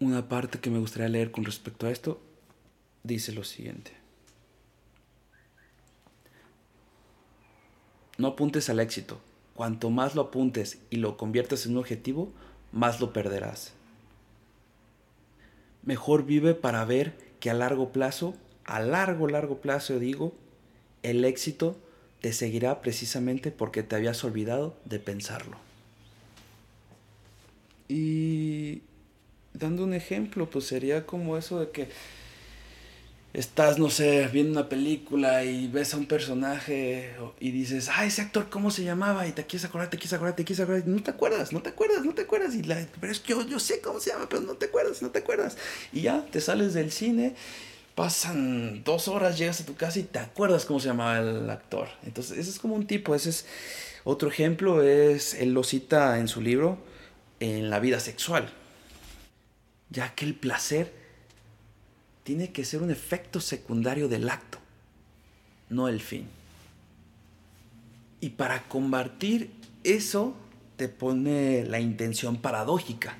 [0.00, 2.20] Una parte que me gustaría leer con respecto a esto
[3.02, 3.92] dice lo siguiente.
[8.16, 9.20] No apuntes al éxito.
[9.54, 12.32] Cuanto más lo apuntes y lo conviertas en un objetivo,
[12.70, 13.72] más lo perderás.
[15.82, 20.32] Mejor vive para ver que a largo plazo, a largo, largo plazo digo,
[21.02, 21.76] el éxito
[22.20, 25.56] te seguirá precisamente porque te habías olvidado de pensarlo.
[27.88, 28.82] Y
[29.54, 31.88] dando un ejemplo, pues sería como eso de que
[33.32, 38.22] estás, no sé, viendo una película y ves a un personaje y dices, ah, ese
[38.22, 39.26] actor, ¿cómo se llamaba?
[39.26, 41.62] Y te quieres acordar, te quieres acordar, te quieres acordar, y no te acuerdas, no
[41.62, 42.54] te acuerdas, no te acuerdas.
[42.54, 45.02] Y la, pero es que yo, yo sé cómo se llama, pero no te acuerdas,
[45.02, 45.56] no te acuerdas.
[45.92, 47.34] Y ya te sales del cine
[47.98, 51.88] pasan dos horas, llegas a tu casa y te acuerdas cómo se llamaba el actor.
[52.04, 53.44] Entonces, ese es como un tipo, ese es
[54.04, 56.78] otro ejemplo, es, él lo cita en su libro,
[57.40, 58.50] en la vida sexual,
[59.90, 60.92] ya que el placer
[62.22, 64.58] tiene que ser un efecto secundario del acto,
[65.68, 66.28] no el fin.
[68.20, 69.50] Y para combatir
[69.82, 70.36] eso,
[70.76, 73.18] te pone la intención paradójica,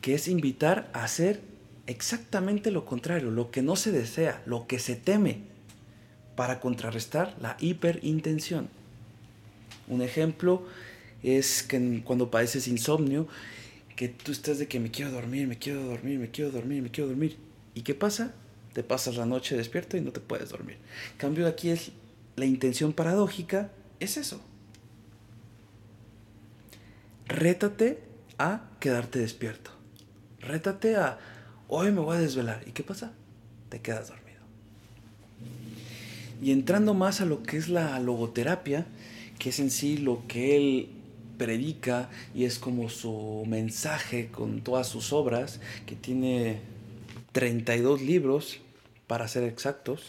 [0.00, 1.47] que es invitar a hacer
[1.88, 5.40] exactamente lo contrario, lo que no se desea, lo que se teme,
[6.36, 8.68] para contrarrestar la hiperintención.
[9.88, 10.66] Un ejemplo
[11.22, 13.26] es que cuando padeces insomnio,
[13.96, 16.90] que tú estás de que me quiero dormir, me quiero dormir, me quiero dormir, me
[16.90, 17.38] quiero dormir.
[17.74, 18.34] ¿Y qué pasa?
[18.74, 20.76] Te pasas la noche despierto y no te puedes dormir.
[21.16, 21.90] Cambio aquí es
[22.36, 24.40] la intención paradójica, es eso.
[27.26, 27.98] Rétate
[28.36, 29.70] a quedarte despierto.
[30.40, 31.18] Rétate a
[31.68, 32.62] hoy me voy a desvelar.
[32.66, 33.12] ¿Y qué pasa?
[33.68, 34.40] Te quedas dormido.
[36.42, 38.86] Y entrando más a lo que es la logoterapia,
[39.38, 40.88] que es en sí lo que él
[41.36, 46.60] predica y es como su mensaje con todas sus obras, que tiene
[47.32, 48.60] 32 libros,
[49.06, 50.02] para ser exactos,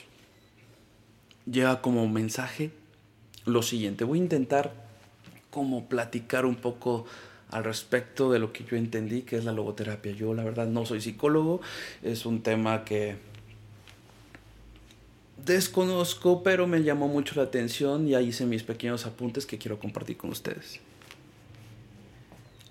[1.50, 2.72] lleva como mensaje
[3.46, 4.04] lo siguiente.
[4.04, 4.74] Voy a intentar
[5.50, 7.06] como platicar un poco
[7.50, 10.12] al respecto de lo que yo entendí que es la logoterapia.
[10.12, 11.62] Yo la verdad no soy psicólogo,
[12.04, 13.18] es un tema que
[15.46, 19.80] desconozco, pero me llamó mucho la atención y ahí hice mis pequeños apuntes que quiero
[19.80, 20.80] compartir con ustedes.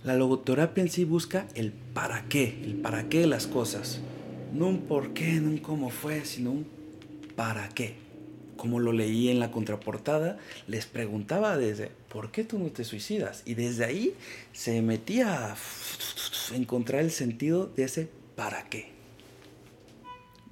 [0.04, 4.00] La logoterapia en sí busca el para qué, el para qué de las cosas.
[4.52, 6.66] No un por qué, no un cómo fue, sino un
[7.34, 8.08] para qué
[8.58, 10.36] como lo leí en la contraportada,
[10.66, 13.42] les preguntaba desde, ¿por qué tú no te suicidas?
[13.44, 14.14] Y desde ahí
[14.52, 15.56] se metía a
[16.54, 18.90] encontrar el sentido de ese ¿para qué?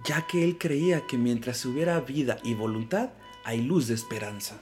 [0.05, 3.11] Ya que él creía que mientras hubiera vida y voluntad,
[3.45, 4.61] hay luz de esperanza.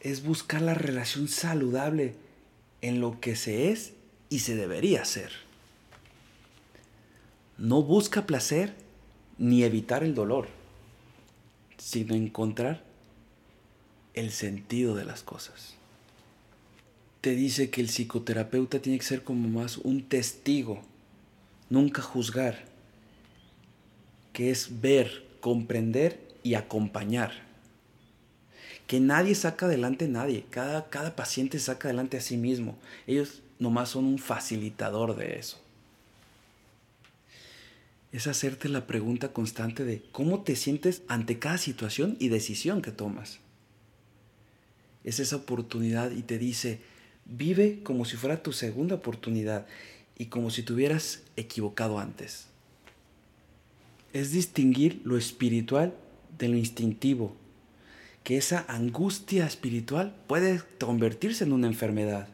[0.00, 2.14] Es buscar la relación saludable
[2.82, 3.92] en lo que se es
[4.28, 5.32] y se debería ser.
[7.58, 8.74] No busca placer
[9.38, 10.60] ni evitar el dolor
[11.80, 12.82] sino encontrar
[14.14, 15.74] el sentido de las cosas.
[17.20, 20.82] Te dice que el psicoterapeuta tiene que ser como más un testigo,
[21.68, 22.64] nunca juzgar,
[24.32, 27.32] que es ver, comprender y acompañar.
[28.86, 32.78] Que nadie saca adelante a nadie, cada, cada paciente saca adelante a sí mismo.
[33.06, 35.58] Ellos nomás son un facilitador de eso
[38.12, 42.90] es hacerte la pregunta constante de cómo te sientes ante cada situación y decisión que
[42.90, 43.38] tomas.
[45.04, 46.80] Es esa oportunidad y te dice,
[47.30, 49.66] vive como si fuera tu segunda oportunidad
[50.18, 52.46] y como si te hubieras equivocado antes.
[54.12, 55.94] Es distinguir lo espiritual
[56.38, 57.34] de lo instintivo,
[58.24, 62.28] que esa angustia espiritual puede convertirse en una enfermedad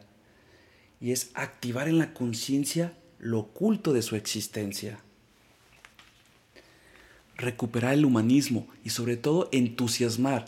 [1.01, 4.99] y es activar en la conciencia lo oculto de su existencia
[7.37, 10.47] recuperar el humanismo y sobre todo entusiasmar,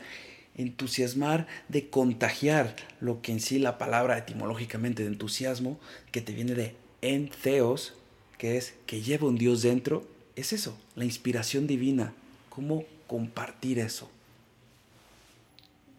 [0.59, 5.81] entusiasmar de contagiar lo que en sí la palabra etimológicamente de entusiasmo,
[6.13, 7.95] que te viene de entheos,
[8.37, 10.07] que es que lleva un Dios dentro,
[10.37, 12.13] es eso, la inspiración divina,
[12.51, 14.11] cómo compartir eso.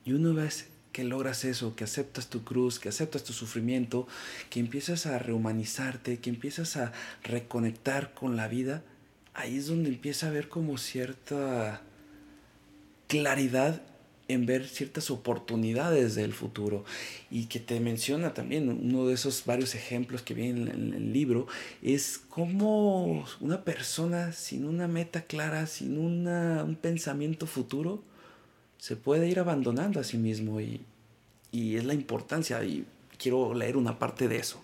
[0.05, 4.07] Y una vez que logras eso, que aceptas tu cruz, que aceptas tu sufrimiento,
[4.49, 6.91] que empiezas a rehumanizarte, que empiezas a
[7.23, 8.83] reconectar con la vida,
[9.33, 11.81] ahí es donde empieza a haber como cierta
[13.07, 13.81] claridad
[14.29, 16.85] en ver ciertas oportunidades del futuro
[17.31, 21.47] y que te menciona también uno de esos varios ejemplos que viene en el libro
[21.81, 28.03] es como una persona sin una meta clara, sin un pensamiento futuro,
[28.77, 30.81] se puede ir abandonando a sí mismo y,
[31.51, 32.85] y es la importancia y
[33.17, 34.61] quiero leer una parte de eso.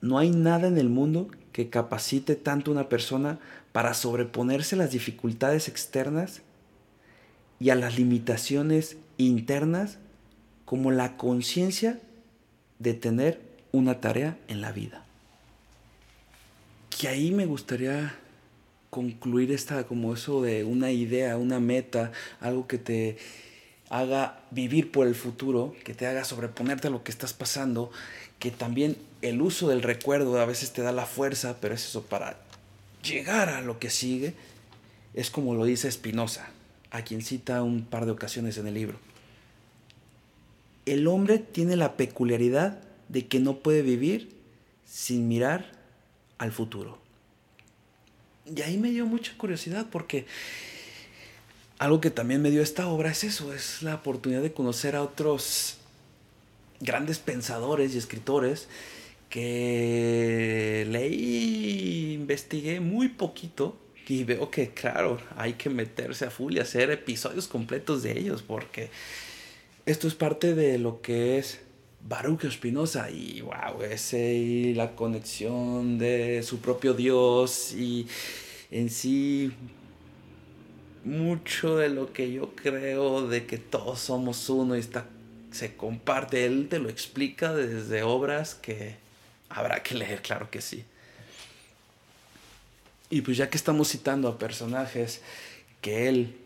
[0.00, 3.38] No hay nada en el mundo que capacite tanto a una persona
[3.72, 6.40] para sobreponerse las dificultades externas
[7.60, 9.98] y a las limitaciones internas
[10.64, 12.00] como la conciencia
[12.78, 13.40] de tener
[13.70, 15.04] una tarea en la vida.
[16.98, 18.14] Que ahí me gustaría
[18.88, 23.18] concluir esta como eso de una idea, una meta, algo que te
[23.90, 27.90] haga vivir por el futuro, que te haga sobreponerte a lo que estás pasando,
[28.38, 32.02] que también el uso del recuerdo a veces te da la fuerza, pero es eso
[32.02, 32.38] para
[33.02, 34.34] llegar a lo que sigue,
[35.14, 36.48] es como lo dice Spinoza,
[36.90, 38.98] a quien cita un par de ocasiones en el libro.
[40.86, 44.34] El hombre tiene la peculiaridad de que no puede vivir
[44.84, 45.72] sin mirar
[46.38, 46.98] al futuro.
[48.46, 50.26] Y ahí me dio mucha curiosidad porque
[51.78, 55.02] algo que también me dio esta obra es eso, es la oportunidad de conocer a
[55.02, 55.76] otros
[56.80, 58.68] grandes pensadores y escritores
[59.28, 63.76] que leí, investigué muy poquito
[64.10, 68.42] y veo que, claro, hay que meterse a full y hacer episodios completos de ellos
[68.42, 68.90] porque
[69.86, 71.60] esto es parte de lo que es
[72.08, 78.06] Baruch Spinoza y wow, ese y la conexión de su propio Dios y
[78.70, 79.52] en sí
[81.04, 85.06] mucho de lo que yo creo de que todos somos uno y está
[85.50, 88.96] se comparte, él te lo explica desde obras que
[89.48, 90.84] habrá que leer, claro que sí.
[93.10, 95.20] Y pues ya que estamos citando a personajes
[95.80, 96.36] que él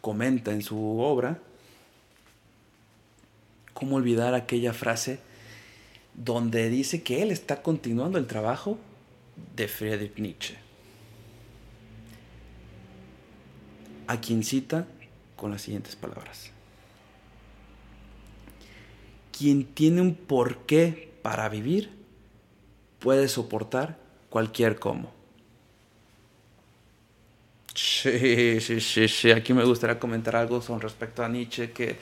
[0.00, 1.38] comenta en su obra,
[3.72, 5.20] ¿cómo olvidar aquella frase
[6.14, 8.76] donde dice que él está continuando el trabajo
[9.54, 10.56] de Friedrich Nietzsche?
[14.08, 14.88] A quien cita
[15.36, 16.50] con las siguientes palabras.
[19.30, 21.90] Quien tiene un porqué para vivir
[22.98, 23.96] puede soportar
[24.28, 25.21] cualquier cómo.
[27.74, 29.30] Sí, sí, sí, sí.
[29.30, 31.96] Aquí me gustaría comentar algo con respecto a Nietzsche que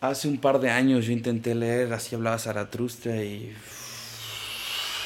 [0.00, 3.54] hace un par de años yo intenté leer Así hablaba Zaratustra y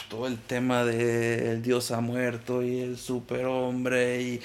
[0.08, 4.40] todo el tema del Dios ha muerto y el superhombre y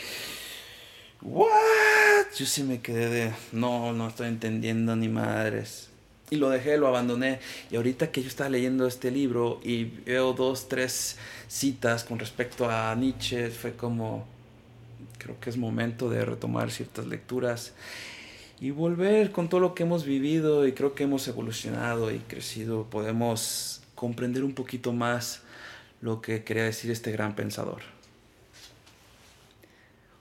[1.22, 5.90] what yo sí me quedé de no no estoy entendiendo ni madres
[6.30, 7.40] y lo dejé, lo abandoné.
[7.70, 11.18] Y ahorita que yo estaba leyendo este libro y veo dos, tres
[11.48, 14.28] citas con respecto a Nietzsche, fue como,
[15.26, 17.74] creo que es momento de retomar ciertas lecturas
[18.60, 22.84] y volver con todo lo que hemos vivido y creo que hemos evolucionado y crecido.
[22.92, 25.42] Podemos comprender un poquito más
[26.00, 27.82] lo que quería decir este gran pensador.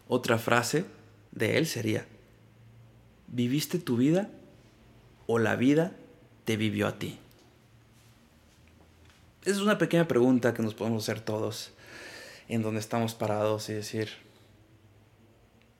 [0.08, 0.86] Otra frase
[1.32, 2.06] de él sería,
[3.28, 4.30] viviste tu vida
[5.26, 5.92] o la vida
[6.46, 7.18] te vivió a ti?
[9.44, 11.72] Es una pequeña pregunta que nos podemos hacer todos
[12.48, 14.23] en donde estamos parados y decir,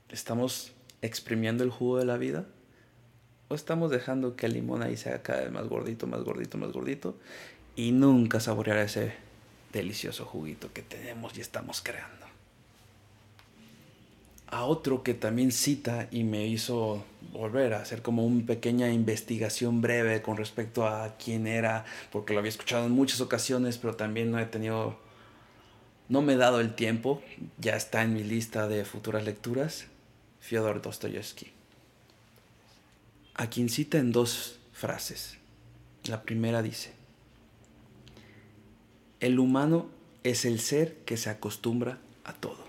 [0.09, 2.47] ¿estamos exprimiendo el jugo de la vida?
[3.49, 6.73] ¿O estamos dejando que el limón ahí sea cada vez más gordito, más gordito, más
[6.73, 7.17] gordito
[7.77, 9.13] y nunca saborear ese
[9.73, 12.25] delicioso juguito que tenemos y estamos creando?
[14.55, 19.81] a otro que también cita y me hizo volver a hacer como una pequeña investigación
[19.81, 24.31] breve con respecto a quién era, porque lo había escuchado en muchas ocasiones, pero también
[24.31, 24.97] no he tenido,
[26.09, 27.21] no me he dado el tiempo,
[27.59, 29.87] ya está en mi lista de futuras lecturas,
[30.45, 31.47] Fyodor Dostoyevsky,
[33.33, 35.39] a quien cita en dos frases.
[36.05, 36.93] La primera dice,
[39.21, 39.89] el humano
[40.23, 42.63] es el ser que se acostumbra a todo.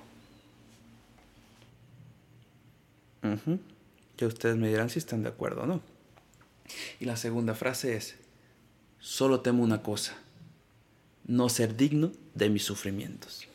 [4.18, 5.82] Ya ustedes me dirán si están de acuerdo o no.
[7.02, 8.16] Y la segunda frase es,
[9.00, 10.16] solo temo una cosa,
[11.26, 13.46] no ser digno de mis sufrimientos.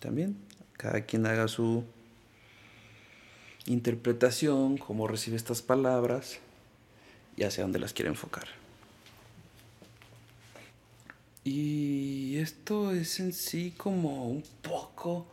[0.00, 0.36] También,
[0.76, 1.84] cada quien haga su
[3.66, 6.38] interpretación, cómo recibe estas palabras
[7.36, 8.46] y hacia dónde las quiere enfocar.
[11.44, 15.26] Y esto es en sí como un poco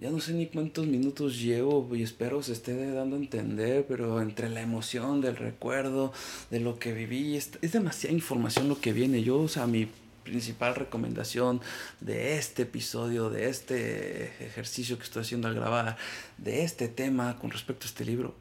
[0.00, 4.22] ya no sé ni cuántos minutos llevo y espero se esté dando a entender, pero
[4.22, 6.14] entre la emoción del recuerdo,
[6.50, 9.22] de lo que viví, es, demasiada información lo que viene.
[9.22, 9.88] Yo, o sea, mi
[10.24, 11.60] principal recomendación
[12.00, 15.96] de este episodio, de este ejercicio que estoy haciendo al grabar,
[16.38, 18.34] de este tema con respecto a este libro,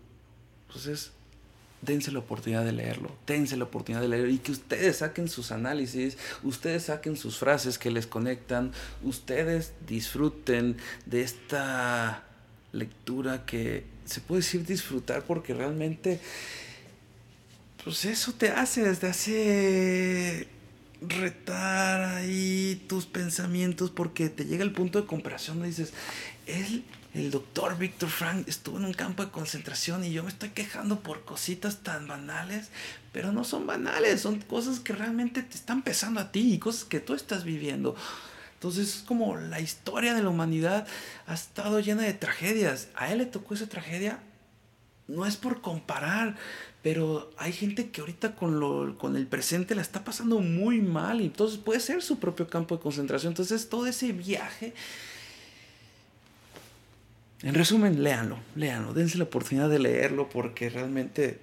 [0.71, 1.11] pues es
[1.81, 5.51] dense la oportunidad de leerlo, dense la oportunidad de leer y que ustedes saquen sus
[5.51, 8.71] análisis, ustedes saquen sus frases que les conectan,
[9.03, 12.23] ustedes disfruten de esta
[12.71, 16.19] lectura que se puede decir disfrutar porque realmente
[17.83, 20.47] pues eso te hace, te hace
[21.01, 25.93] retar ahí tus pensamientos porque te llega el punto de comparación donde dices,
[26.45, 26.83] él,
[27.13, 30.99] el doctor Víctor Frank, estuvo en un campo de concentración y yo me estoy quejando
[30.99, 32.69] por cositas tan banales,
[33.11, 36.83] pero no son banales, son cosas que realmente te están pesando a ti y cosas
[36.83, 37.95] que tú estás viviendo.
[38.55, 40.85] Entonces es como la historia de la humanidad
[41.27, 42.89] ha estado llena de tragedias.
[42.93, 44.19] A él le tocó esa tragedia.
[45.09, 46.37] No es por comparar,
[46.81, 51.19] pero hay gente que ahorita con, lo, con el presente la está pasando muy mal
[51.19, 53.31] y entonces puede ser su propio campo de concentración.
[53.31, 54.73] Entonces todo ese viaje...
[57.41, 61.39] En resumen, léanlo, léanlo, dense la oportunidad de leerlo porque realmente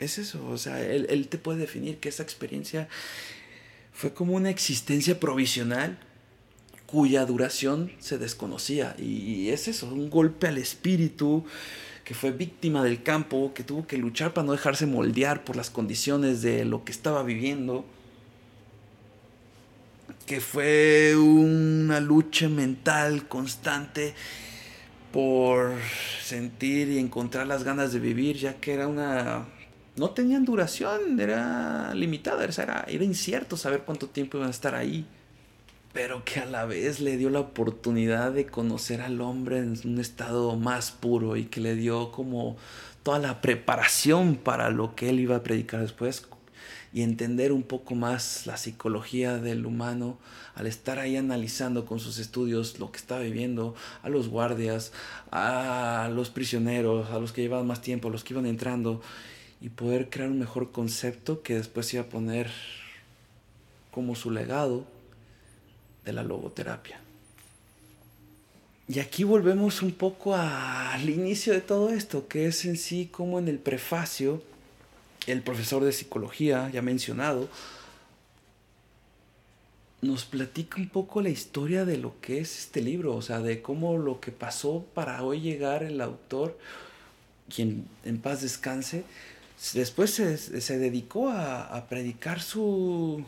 [0.00, 2.88] es eso, o sea, él, él te puede definir que esa experiencia
[3.92, 5.96] fue como una existencia provisional
[6.86, 8.94] cuya duración se desconocía.
[8.98, 11.44] Y es eso, un golpe al espíritu
[12.04, 15.70] que fue víctima del campo, que tuvo que luchar para no dejarse moldear por las
[15.70, 17.84] condiciones de lo que estaba viviendo,
[20.26, 24.14] que fue una lucha mental constante
[25.12, 25.72] por
[26.22, 29.46] sentir y encontrar las ganas de vivir, ya que era una
[29.96, 35.06] no tenían duración, era limitada, era, era incierto saber cuánto tiempo iban a estar ahí,
[35.94, 40.00] pero que a la vez le dio la oportunidad de conocer al hombre en un
[40.00, 42.56] estado más puro y que le dio como
[43.04, 46.26] toda la preparación para lo que él iba a predicar después
[46.92, 50.18] y entender un poco más la psicología del humano
[50.56, 54.92] al estar ahí analizando con sus estudios lo que estaba viviendo, a los guardias,
[55.30, 59.00] a los prisioneros, a los que llevaban más tiempo, a los que iban entrando
[59.60, 62.50] y poder crear un mejor concepto que después iba a poner
[63.92, 64.92] como su legado
[66.04, 67.00] de la logoterapia.
[68.86, 73.38] Y aquí volvemos un poco al inicio de todo esto, que es en sí como
[73.38, 74.42] en el prefacio,
[75.26, 77.48] el profesor de psicología, ya mencionado,
[80.02, 83.62] nos platica un poco la historia de lo que es este libro, o sea, de
[83.62, 86.58] cómo lo que pasó para hoy llegar el autor,
[87.48, 89.04] quien en paz descanse,
[89.72, 93.24] después se, dedicó a, predicar su,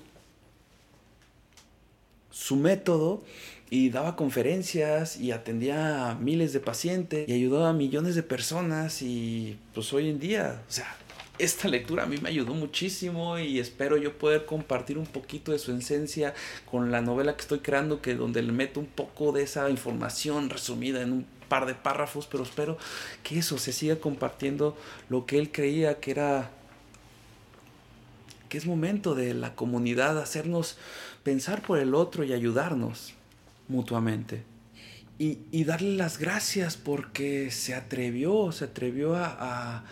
[2.46, 3.24] su método
[3.70, 9.02] y daba conferencias y atendía a miles de pacientes y ayudó a millones de personas
[9.02, 10.96] y pues hoy en día, o sea,
[11.40, 15.58] esta lectura a mí me ayudó muchísimo y espero yo poder compartir un poquito de
[15.58, 16.34] su esencia
[16.70, 20.48] con la novela que estoy creando, que donde le meto un poco de esa información
[20.48, 22.78] resumida en un par de párrafos, pero espero
[23.24, 24.76] que eso se siga compartiendo
[25.08, 26.52] lo que él creía que era
[28.48, 30.76] que es momento de la comunidad hacernos
[31.26, 33.12] pensar por el otro y ayudarnos
[33.66, 34.44] mutuamente.
[35.18, 39.82] Y, darle las gracias porque se atrevió, se atrevió a,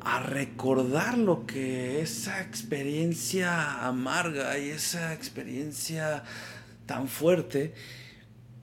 [0.00, 6.24] a recordar lo que esa experiencia amarga y esa experiencia
[6.84, 7.72] tan fuerte,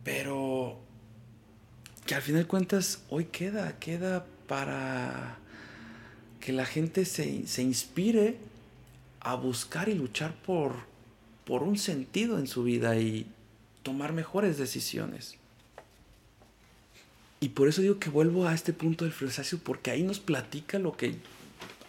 [0.04, 0.80] pero
[2.06, 5.40] que al final cuentas hoy queda, queda para
[6.40, 8.38] que la gente se, se inspire
[9.20, 10.89] a buscar y luchar por,
[11.50, 13.26] por un sentido en su vida y
[13.82, 15.36] tomar mejores decisiones.
[17.40, 20.78] Y por eso digo que vuelvo a este punto del frustración porque ahí nos platica
[20.78, 21.16] lo que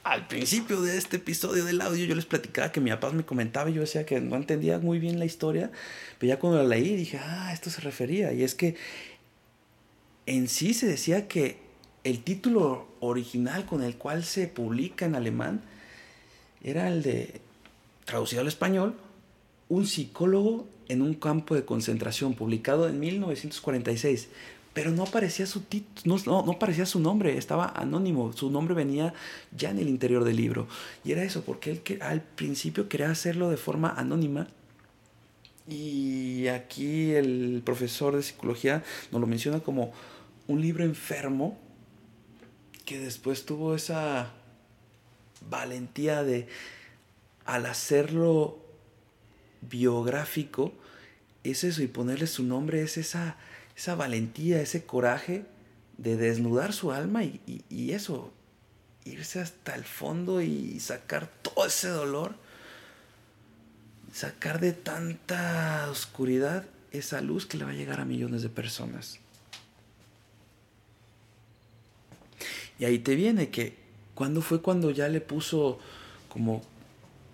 [0.02, 3.68] al principio de este episodio del audio yo les platicaba que mi papá me comentaba
[3.68, 5.70] y yo decía que no entendía muy bien la historia,
[6.18, 8.32] pero ya cuando la leí dije, ah, esto se refería.
[8.32, 8.76] Y es que
[10.24, 11.58] en sí se decía que
[12.02, 15.60] el título original con el cual se publica en alemán
[16.64, 17.42] era el de,
[18.06, 18.96] traducido al español,
[19.70, 24.28] un psicólogo en un campo de concentración, publicado en 1946.
[24.74, 25.62] Pero no aparecía su
[26.04, 29.14] no, no, no aparecía su nombre, estaba anónimo, su nombre venía
[29.56, 30.68] ya en el interior del libro.
[31.04, 34.46] Y era eso, porque él al principio quería hacerlo de forma anónima
[35.70, 39.92] y aquí el profesor de psicología nos lo menciona como
[40.48, 41.56] un libro enfermo
[42.84, 44.32] que después tuvo esa
[45.48, 46.48] valentía de,
[47.44, 48.58] al hacerlo
[49.62, 50.72] biográfico,
[51.44, 53.36] es eso, y ponerle su nombre es esa,
[53.76, 55.44] esa valentía, ese coraje
[55.98, 58.32] de desnudar su alma y, y eso,
[59.04, 62.34] irse hasta el fondo y sacar todo ese dolor,
[64.12, 69.18] sacar de tanta oscuridad esa luz que le va a llegar a millones de personas.
[72.78, 73.76] Y ahí te viene que
[74.14, 75.78] cuando fue cuando ya le puso
[76.28, 76.62] como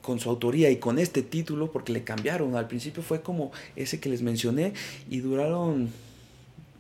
[0.06, 2.54] con su autoría y con este título, porque le cambiaron.
[2.54, 4.72] Al principio fue como ese que les mencioné
[5.10, 5.90] y duraron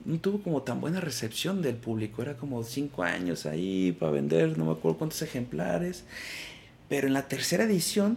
[0.04, 2.22] no tuvo como tan buena recepción del público.
[2.22, 6.04] Era como cinco años ahí para vender, no me acuerdo cuántos ejemplares.
[6.88, 8.16] Pero en la tercera edición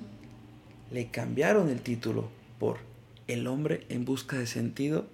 [0.92, 2.30] le cambiaron el título
[2.60, 2.78] por
[3.28, 5.08] El hombre en busca de sentido.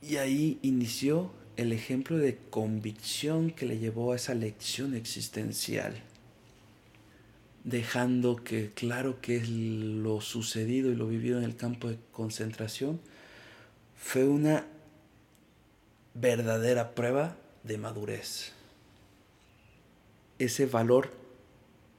[0.00, 6.02] Y ahí inició el ejemplo de convicción que le llevó a esa lección existencial.
[7.68, 12.98] Dejando que claro que lo sucedido y lo vivido en el campo de concentración
[13.94, 14.64] fue una
[16.14, 18.52] verdadera prueba de madurez.
[20.38, 21.10] Ese valor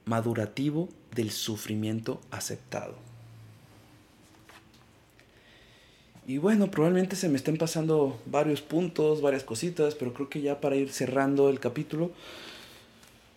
[0.05, 2.95] madurativo del sufrimiento aceptado.
[6.25, 10.59] Y bueno, probablemente se me estén pasando varios puntos, varias cositas, pero creo que ya
[10.61, 12.11] para ir cerrando el capítulo,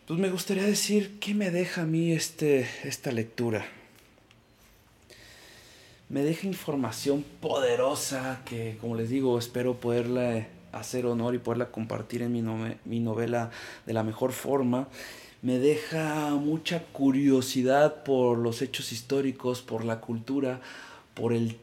[0.07, 3.66] pues me gustaría decir qué me deja a mí este, esta lectura.
[6.09, 12.22] Me deja información poderosa que, como les digo, espero poderla hacer honor y poderla compartir
[12.22, 12.42] en mi,
[12.84, 13.50] mi novela
[13.86, 14.88] de la mejor forma
[15.42, 20.61] me deja mucha curiosidad por los hechos históricos, por la cultura,
[21.14, 21.57] por el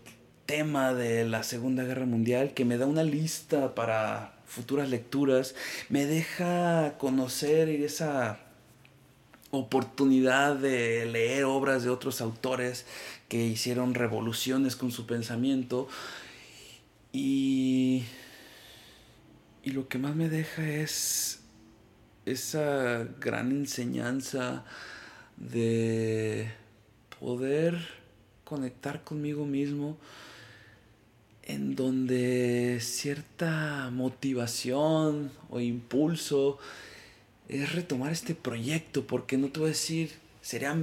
[0.45, 5.55] tema de la Segunda Guerra Mundial, que me da una lista para futuras lecturas,
[5.89, 8.39] me deja conocer esa
[9.51, 12.85] oportunidad de leer obras de otros autores
[13.29, 15.87] que hicieron revoluciones con su pensamiento.
[17.13, 18.03] Y,
[19.63, 21.39] y lo que más me deja es
[22.25, 24.65] esa gran enseñanza
[25.37, 26.51] de
[27.19, 27.77] poder
[28.43, 29.97] conectar conmigo mismo
[31.49, 36.59] en donde cierta motivación o impulso
[37.47, 40.77] es retomar este proyecto, porque no te voy a decir, sería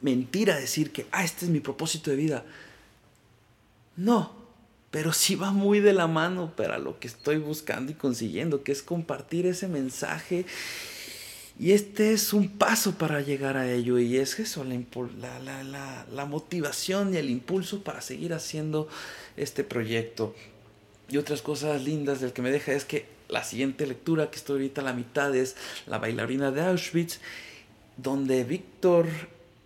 [0.00, 2.44] mentira decir que, ah, este es mi propósito de vida.
[3.96, 4.32] No,
[4.90, 8.72] pero sí va muy de la mano para lo que estoy buscando y consiguiendo, que
[8.72, 10.46] es compartir ese mensaje.
[11.58, 16.24] Y este es un paso para llegar a ello y es eso, la, la, la,
[16.26, 18.88] motivación y el impulso para seguir haciendo
[19.38, 20.34] este proyecto.
[21.08, 24.56] Y otras cosas lindas del que me deja es que la siguiente lectura que estoy
[24.56, 27.20] ahorita a la mitad es La bailarina de Auschwitz,
[27.96, 29.06] donde Víctor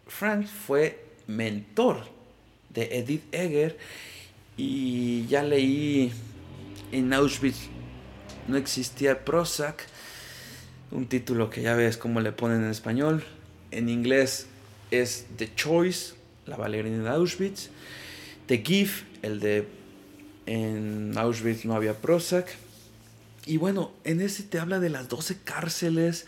[0.06, 2.04] Frank fue mentor
[2.68, 3.76] de Edith Egger
[4.56, 6.12] y ya leí
[6.92, 7.68] en Auschwitz
[8.50, 9.86] no existía Prozac,
[10.90, 13.24] un título que ya ves cómo le ponen en español.
[13.70, 14.46] En inglés
[14.90, 16.14] es The Choice,
[16.46, 17.70] la bailarina de Auschwitz.
[18.46, 19.68] The Gift, el de
[20.46, 22.48] en Auschwitz no había Prozac.
[23.46, 26.26] Y bueno, en ese te habla de las 12 cárceles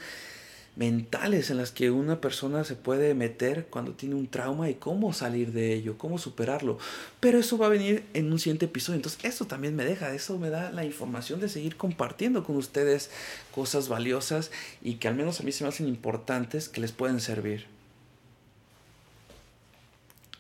[0.75, 5.13] mentales en las que una persona se puede meter cuando tiene un trauma y cómo
[5.13, 6.79] salir de ello, cómo superarlo.
[7.21, 8.97] Pero eso va a venir en un siguiente episodio.
[8.97, 13.11] Entonces eso también me deja, eso me da la información de seguir compartiendo con ustedes
[13.55, 14.51] cosas valiosas
[14.81, 17.67] y que al menos a mí se me hacen importantes que les pueden servir.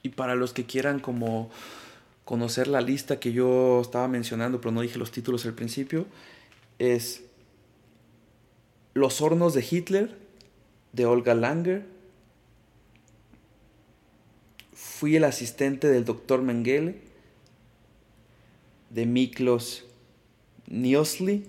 [0.03, 1.51] Y para los que quieran como
[2.25, 6.07] conocer la lista que yo estaba mencionando, pero no dije los títulos al principio,
[6.79, 7.23] es
[8.95, 10.22] Los hornos de Hitler,
[10.93, 11.85] de Olga Langer.
[14.73, 17.01] Fui el asistente del doctor Mengele,
[18.91, 19.85] de Miklos
[20.69, 21.45] Niosli.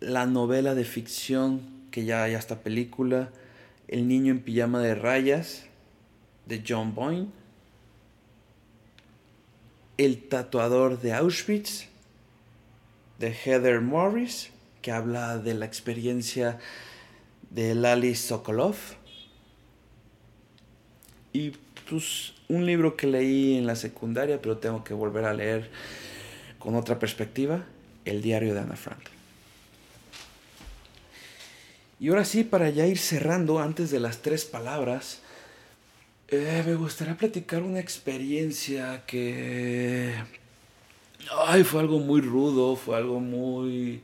[0.00, 1.60] La novela de ficción,
[1.90, 3.30] que ya hay hasta película,
[3.88, 5.64] El niño en pijama de rayas,
[6.46, 7.28] de John Boyne.
[9.96, 11.86] El tatuador de Auschwitz,
[13.18, 14.50] de Heather Morris
[14.86, 16.60] que habla de la experiencia
[17.50, 18.76] de Lali Sokolov.
[21.32, 21.54] Y
[21.90, 25.68] pues un libro que leí en la secundaria, pero tengo que volver a leer
[26.60, 27.66] con otra perspectiva,
[28.04, 29.00] El diario de Ana Frank.
[31.98, 35.18] Y ahora sí, para ya ir cerrando antes de las tres palabras,
[36.28, 40.14] eh, me gustaría platicar una experiencia que...
[41.44, 44.00] Ay, fue algo muy rudo, fue algo muy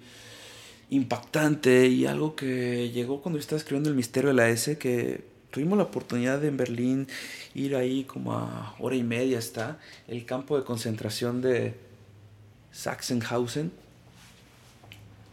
[0.92, 5.78] impactante y algo que llegó cuando estaba escribiendo El Misterio de la S, que tuvimos
[5.78, 7.08] la oportunidad de en Berlín
[7.54, 11.74] ir ahí como a hora y media está, el campo de concentración de
[12.72, 13.72] Sachsenhausen.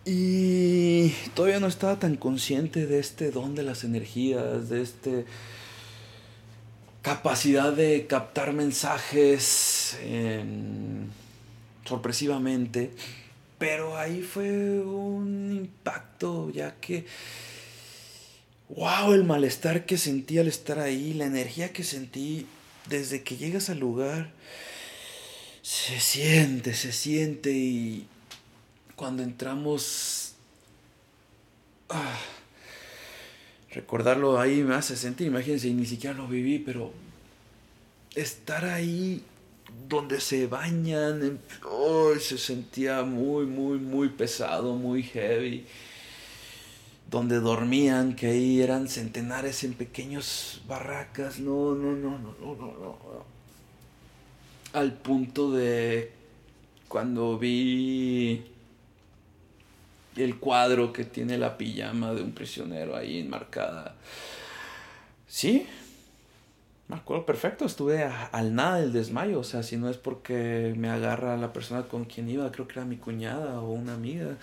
[0.05, 5.25] Y todavía no estaba tan consciente de este don de las energías, de este
[7.01, 9.97] capacidad de captar mensajes
[11.83, 12.91] sorpresivamente.
[13.59, 17.05] Pero ahí fue un impacto, ya que,
[18.69, 22.47] wow, el malestar que sentí al estar ahí, la energía que sentí
[22.87, 24.31] desde que llegas al lugar,
[25.61, 28.07] se siente, se siente y
[28.95, 30.33] cuando entramos...
[31.89, 32.17] Ah,
[33.71, 36.93] recordarlo ahí me hace sentir, imagínense, ni siquiera lo viví, pero
[38.15, 39.23] estar ahí
[39.87, 41.39] donde se bañan,
[42.19, 45.65] se sentía muy, muy, muy pesado, muy heavy.
[47.09, 52.65] Donde dormían, que ahí eran centenares en pequeños barracas, no, no, no, no, no, no,
[52.77, 53.25] no.
[54.73, 56.11] Al punto de
[56.87, 58.45] cuando vi
[60.15, 63.95] el cuadro que tiene la pijama de un prisionero ahí enmarcada.
[65.27, 65.67] Sí,
[66.89, 70.89] me acuerdo perfecto, estuve al nada del desmayo, o sea, si no es porque me
[70.89, 74.37] agarra la persona con quien iba, creo que era mi cuñada o una amiga.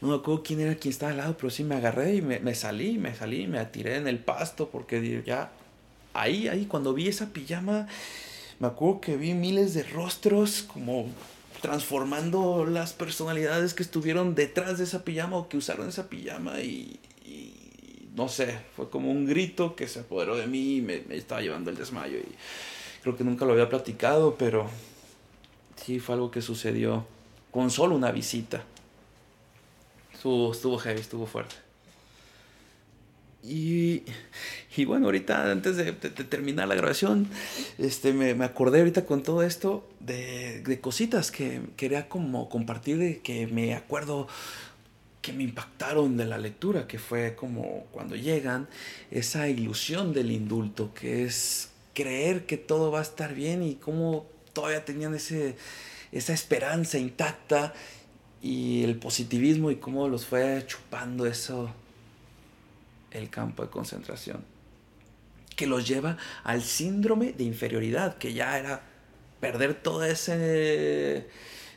[0.00, 2.40] No me acuerdo quién era quien estaba al lado, pero sí me agarré y me,
[2.40, 5.52] me salí, me salí, me atiré en el pasto porque ya
[6.12, 7.86] ahí, ahí, cuando vi esa pijama,
[8.58, 11.06] me acuerdo que vi miles de rostros como
[11.62, 16.98] transformando las personalidades que estuvieron detrás de esa pijama o que usaron esa pijama y,
[18.14, 21.70] no sé, fue como un grito que se apoderó de mí y me, estaba llevando
[21.70, 22.34] el desmayo y
[23.02, 24.68] creo que nunca lo había platicado, pero
[25.76, 27.06] sí fue algo que sucedió
[27.50, 28.64] con solo una visita.
[30.12, 31.54] Estuvo, heavy, estuvo fuerte.
[33.42, 34.02] Y,
[34.76, 37.26] y bueno, ahorita antes de, terminar la grabación,
[37.78, 43.22] este, me, me, acordé ahorita con todo esto de, de, cositas que quería como compartir,
[43.22, 44.28] que me acuerdo
[45.22, 48.68] que me impactaron de la lectura, que fue como cuando llegan
[49.10, 54.26] esa ilusión del indulto, que es creer que todo va a estar bien y cómo
[54.52, 55.56] todavía tenían ese,
[56.12, 57.74] esa esperanza intacta
[58.42, 61.70] y el positivismo y cómo los fue chupando eso
[63.10, 64.44] el campo de concentración,
[65.56, 68.82] que los lleva al síndrome de inferioridad, que ya era
[69.40, 71.28] perder toda ese,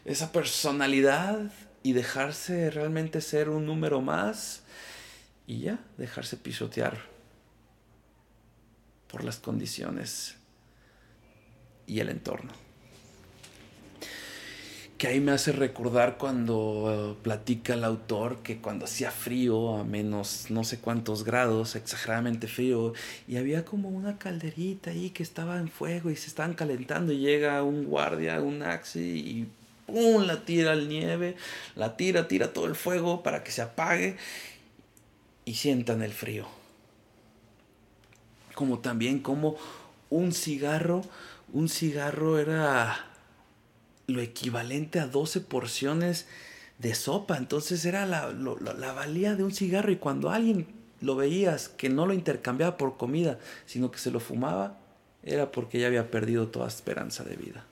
[0.05, 1.51] esa personalidad
[1.83, 4.63] y dejarse realmente ser un número más
[5.45, 6.97] y ya, dejarse pisotear
[9.11, 10.35] por las condiciones
[11.85, 12.51] y el entorno.
[14.97, 19.83] Que ahí me hace recordar cuando eh, platica el autor que cuando hacía frío, a
[19.83, 22.93] menos no sé cuántos grados, exageradamente frío,
[23.27, 27.17] y había como una calderita ahí que estaba en fuego y se estaban calentando y
[27.17, 29.47] llega un guardia, un axi y
[29.85, 30.23] ¡pum!
[30.23, 31.35] la tira al nieve,
[31.75, 34.17] la tira, tira todo el fuego para que se apague
[35.45, 36.47] y sientan el frío.
[38.55, 39.57] Como también como
[40.09, 41.03] un cigarro,
[41.51, 43.07] un cigarro era
[44.07, 46.27] lo equivalente a 12 porciones
[46.79, 47.37] de sopa.
[47.37, 50.67] Entonces era la, la, valía de un cigarro y cuando alguien
[51.01, 54.77] lo veías que no lo intercambiaba por comida, sino que se lo fumaba,
[55.23, 57.65] era porque ya había perdido toda esperanza de vida.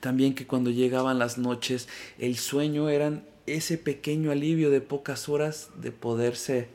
[0.00, 1.88] También que cuando llegaban las noches,
[2.18, 6.68] el sueño era ese pequeño alivio de pocas horas de poderse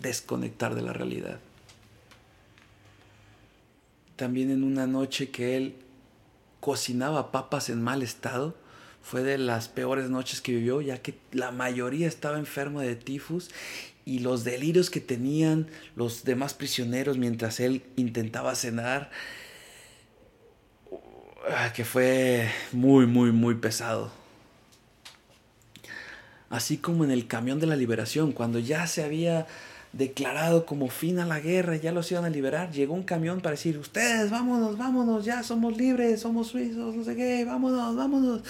[0.00, 1.40] desconectar de la realidad
[4.20, 5.76] también en una noche que él
[6.60, 8.54] cocinaba papas en mal estado.
[9.00, 13.48] Fue de las peores noches que vivió, ya que la mayoría estaba enfermo de tifus
[14.04, 19.10] y los delirios que tenían los demás prisioneros mientras él intentaba cenar,
[21.74, 24.10] que fue muy, muy, muy pesado.
[26.48, 29.46] Así como en el camión de la liberación, cuando ya se había
[29.92, 33.52] declarado como fin a la guerra, ya los iban a liberar, llegó un camión para
[33.52, 38.42] decir, ustedes, vámonos, vámonos, ya somos libres, somos suizos, no sé qué, vámonos, vámonos.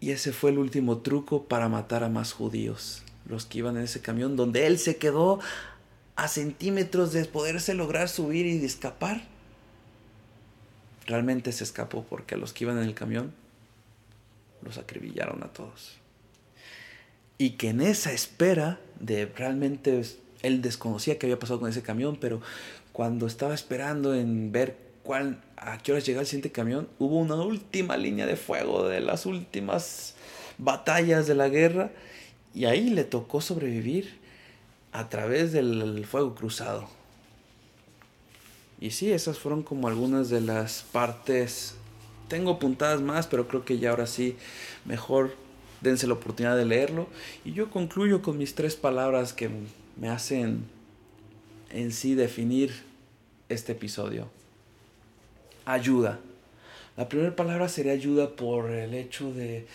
[0.00, 3.84] Y ese fue el último truco para matar a más judíos, los que iban en
[3.84, 5.40] ese camión, donde él se quedó
[6.14, 9.22] a centímetros de poderse lograr subir y escapar.
[11.06, 13.32] Realmente se escapó porque a los que iban en el camión
[14.62, 15.98] los acribillaron a todos
[17.38, 20.02] y que en esa espera de realmente
[20.42, 22.40] él desconocía qué había pasado con ese camión, pero
[22.92, 27.34] cuando estaba esperando en ver cuál a qué horas llegaba el siguiente camión, hubo una
[27.36, 30.14] última línea de fuego de las últimas
[30.58, 31.90] batallas de la guerra
[32.54, 34.18] y ahí le tocó sobrevivir
[34.92, 36.88] a través del fuego cruzado.
[38.80, 41.74] Y sí, esas fueron como algunas de las partes.
[42.28, 44.36] Tengo puntadas más, pero creo que ya ahora sí
[44.84, 45.34] mejor
[45.80, 47.08] dense la oportunidad de leerlo.
[47.44, 49.50] Y yo concluyo con mis tres palabras que
[49.96, 50.64] me hacen
[51.70, 52.72] en sí definir
[53.48, 54.28] este episodio.
[55.64, 56.20] Ayuda.
[56.96, 59.66] La primera palabra sería ayuda por el hecho de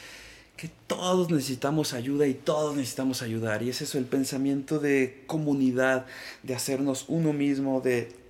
[0.57, 3.63] que todos necesitamos ayuda y todos necesitamos ayudar.
[3.63, 6.05] Y es eso el pensamiento de comunidad,
[6.43, 8.20] de hacernos uno mismo, de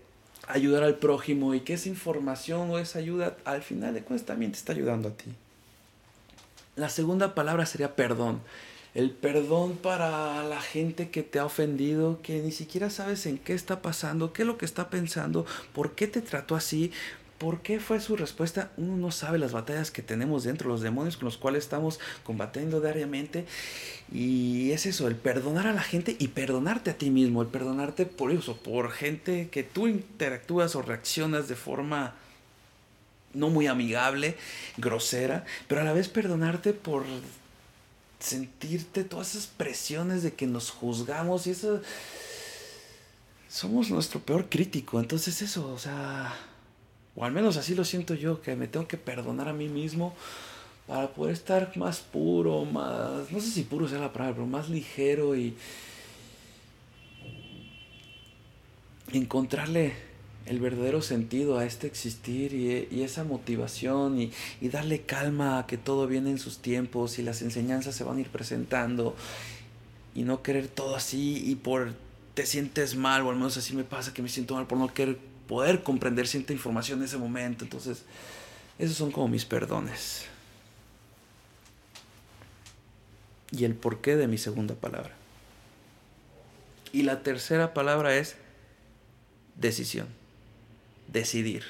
[0.51, 4.51] ayudar al prójimo y que esa información o esa ayuda al final de cuentas también
[4.51, 5.31] te está ayudando a ti.
[6.75, 8.41] La segunda palabra sería perdón.
[8.93, 13.53] El perdón para la gente que te ha ofendido, que ni siquiera sabes en qué
[13.53, 16.91] está pasando, qué es lo que está pensando, por qué te trató así,
[17.41, 18.69] ¿Por qué fue su respuesta?
[18.77, 22.81] Uno no sabe las batallas que tenemos dentro, los demonios con los cuales estamos combatiendo
[22.81, 23.47] diariamente.
[24.13, 28.05] Y es eso, el perdonar a la gente y perdonarte a ti mismo, el perdonarte
[28.05, 32.13] por eso, por gente que tú interactúas o reaccionas de forma
[33.33, 34.37] no muy amigable,
[34.77, 37.05] grosera, pero a la vez perdonarte por
[38.19, 41.81] sentirte todas esas presiones de que nos juzgamos y eso
[43.49, 46.35] somos nuestro peor crítico, entonces eso, o sea,
[47.15, 50.15] o al menos así lo siento yo, que me tengo que perdonar a mí mismo
[50.87, 54.69] para poder estar más puro, más, no sé si puro sea la palabra, pero más
[54.69, 55.55] ligero y
[59.13, 59.93] encontrarle
[60.45, 65.77] el verdadero sentido a este existir y, esa motivación y, y, darle calma a que
[65.77, 69.15] todo viene en sus tiempos y las enseñanzas se van a ir presentando
[70.15, 71.93] y no querer todo así y por
[72.33, 74.93] te sientes mal o al menos así me pasa que me siento mal por no
[74.93, 75.17] querer
[75.51, 77.65] poder comprender cierta información en ese momento.
[77.65, 78.03] Entonces,
[78.79, 80.23] esos son como mis perdones.
[83.51, 85.11] Y el porqué de mi segunda palabra.
[86.93, 88.37] Y la tercera palabra es
[89.57, 90.07] decisión.
[91.11, 91.65] Decidir.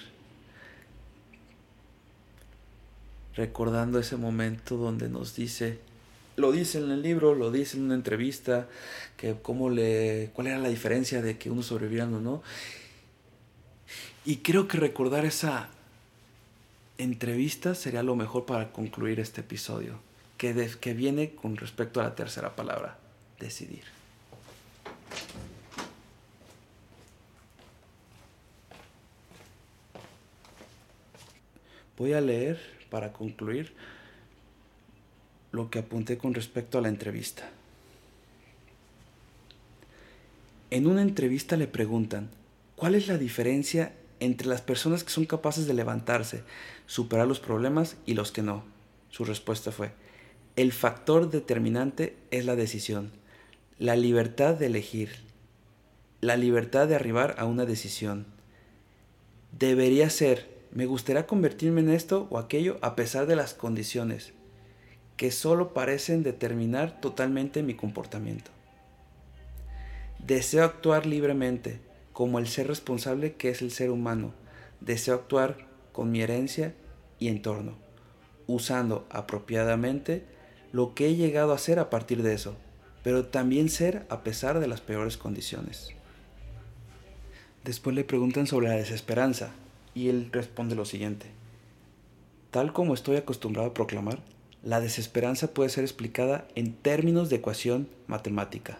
[3.35, 5.79] Recordando ese momento donde nos dice,
[6.35, 8.67] lo dice en el libro, lo dice en una entrevista,
[9.17, 12.43] que cómo le, cuál era la diferencia de que uno sobreviviera o no.
[14.23, 15.69] Y creo que recordar esa
[16.97, 19.99] entrevista sería lo mejor para concluir este episodio,
[20.37, 22.99] que, que viene con respecto a la tercera palabra,
[23.39, 23.83] decidir.
[31.97, 32.59] Voy a leer
[32.89, 33.73] para concluir
[35.51, 37.49] lo que apunté con respecto a la entrevista.
[40.69, 42.29] En una entrevista le preguntan,
[42.75, 46.43] ¿cuál es la diferencia entre las personas que son capaces de levantarse,
[46.85, 48.63] superar los problemas y los que no.
[49.09, 49.91] Su respuesta fue,
[50.55, 53.11] el factor determinante es la decisión,
[53.79, 55.09] la libertad de elegir,
[56.21, 58.27] la libertad de arribar a una decisión.
[59.57, 64.33] Debería ser, me gustaría convertirme en esto o aquello a pesar de las condiciones,
[65.17, 68.51] que solo parecen determinar totalmente mi comportamiento.
[70.19, 71.79] Deseo actuar libremente,
[72.13, 74.33] como el ser responsable que es el ser humano.
[74.79, 76.73] Deseo actuar con mi herencia
[77.19, 77.75] y entorno,
[78.47, 80.25] usando apropiadamente
[80.71, 82.55] lo que he llegado a ser a partir de eso,
[83.03, 85.89] pero también ser a pesar de las peores condiciones.
[87.63, 89.51] Después le preguntan sobre la desesperanza
[89.93, 91.27] y él responde lo siguiente.
[92.49, 94.19] Tal como estoy acostumbrado a proclamar,
[94.63, 98.79] la desesperanza puede ser explicada en términos de ecuación matemática.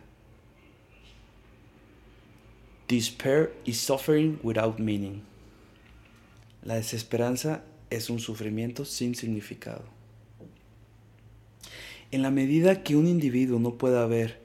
[2.87, 5.23] Despair is suffering without meaning.
[6.63, 9.83] La desesperanza es un sufrimiento sin significado.
[12.11, 14.41] En la medida que un individuo no pueda ver,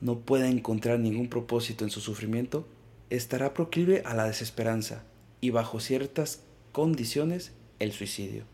[0.00, 2.66] no pueda encontrar ningún propósito en su sufrimiento,
[3.10, 5.02] estará proclive a la desesperanza
[5.40, 6.40] y bajo ciertas
[6.72, 8.44] condiciones el suicidio.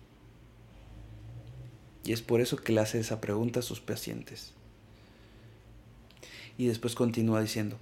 [2.05, 4.53] Y es por eso que le hace esa pregunta a sus pacientes.
[6.59, 7.79] Y después continúa diciendo,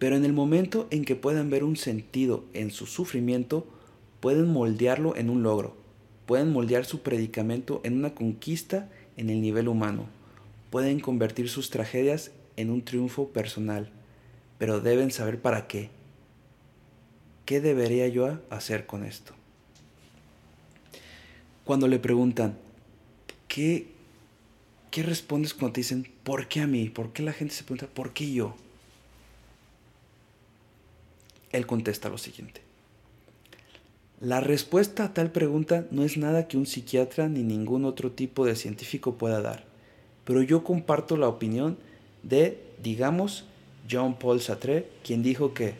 [0.00, 3.66] pero en el momento en que puedan ver un sentido en su sufrimiento,
[4.20, 5.76] pueden moldearlo en un logro,
[6.24, 8.88] pueden moldear su predicamento en una conquista
[9.18, 10.06] en el nivel humano,
[10.70, 13.90] pueden convertir sus tragedias en un triunfo personal,
[14.56, 15.90] pero deben saber para qué.
[17.44, 19.34] ¿Qué debería yo hacer con esto?
[21.62, 22.56] Cuando le preguntan,
[23.48, 23.88] ¿qué,
[24.90, 26.88] qué respondes cuando te dicen, ¿por qué a mí?
[26.88, 28.54] ¿Por qué la gente se pregunta, ¿por qué yo?
[31.52, 32.62] Él contesta lo siguiente.
[34.20, 38.44] La respuesta a tal pregunta no es nada que un psiquiatra ni ningún otro tipo
[38.44, 39.64] de científico pueda dar,
[40.24, 41.78] pero yo comparto la opinión
[42.22, 43.46] de, digamos,
[43.90, 45.74] John Paul Sartre, quien dijo que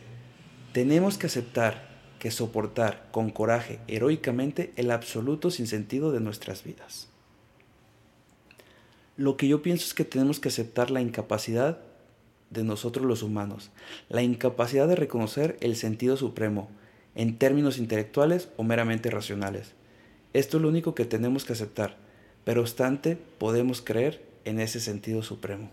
[0.73, 1.91] tenemos que aceptar
[2.21, 7.07] que soportar con coraje, heroicamente, el absoluto sinsentido de nuestras vidas.
[9.17, 11.79] Lo que yo pienso es que tenemos que aceptar la incapacidad
[12.51, 13.71] de nosotros los humanos,
[14.09, 16.69] la incapacidad de reconocer el sentido supremo,
[17.15, 19.73] en términos intelectuales o meramente racionales.
[20.33, 21.97] Esto es lo único que tenemos que aceptar,
[22.43, 25.69] pero obstante podemos creer en ese sentido supremo.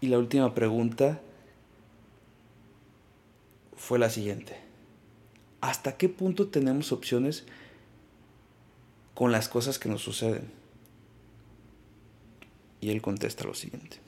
[0.00, 1.20] Y la última pregunta
[3.76, 4.56] fue la siguiente.
[5.60, 7.44] ¿Hasta qué punto tenemos opciones
[9.14, 10.57] con las cosas que nos suceden?
[12.80, 13.98] Y él contesta lo siguiente.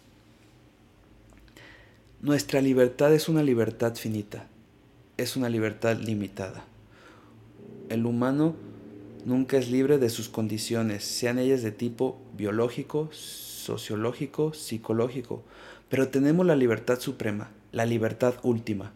[2.23, 4.47] Nuestra libertad es una libertad finita,
[5.17, 6.65] es una libertad limitada.
[7.89, 8.55] El humano
[9.25, 15.43] nunca es libre de sus condiciones, sean ellas de tipo biológico, sociológico, psicológico,
[15.89, 18.93] pero tenemos la libertad suprema, la libertad última,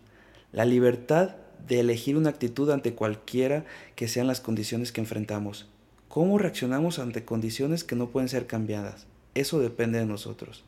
[0.52, 3.64] la libertad de elegir una actitud ante cualquiera
[3.96, 5.66] que sean las condiciones que enfrentamos.
[6.08, 9.06] ¿Cómo reaccionamos ante condiciones que no pueden ser cambiadas?
[9.34, 10.64] Eso depende de nosotros.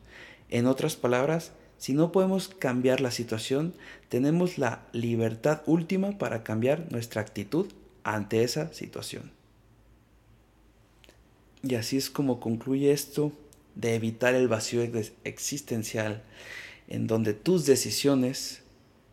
[0.49, 3.73] En otras palabras, si no podemos cambiar la situación,
[4.09, 7.67] tenemos la libertad última para cambiar nuestra actitud
[8.03, 9.31] ante esa situación.
[11.63, 13.31] Y así es como concluye esto
[13.75, 14.81] de evitar el vacío
[15.23, 16.23] existencial,
[16.87, 18.61] en donde tus decisiones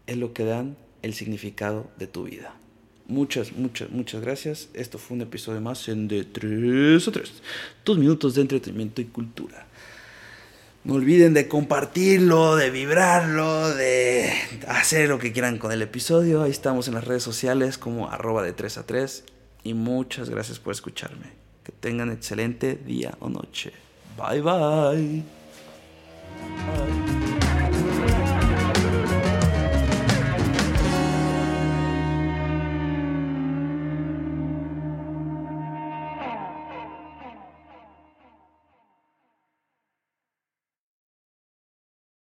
[0.07, 2.55] es lo que dan el significado de tu vida.
[3.07, 4.69] Muchas, muchas, muchas gracias.
[4.73, 7.33] Esto fue un episodio más en de 3 a 3.
[7.85, 9.67] Dos minutos de entretenimiento y cultura.
[10.85, 14.33] No olviden de compartirlo, de vibrarlo, de
[14.69, 16.43] hacer lo que quieran con el episodio.
[16.43, 19.25] Ahí estamos en las redes sociales como arroba de 3 a 3.
[19.65, 21.33] Y muchas gracias por escucharme.
[21.63, 23.73] Que tengan excelente día o noche.
[24.17, 25.25] Bye bye.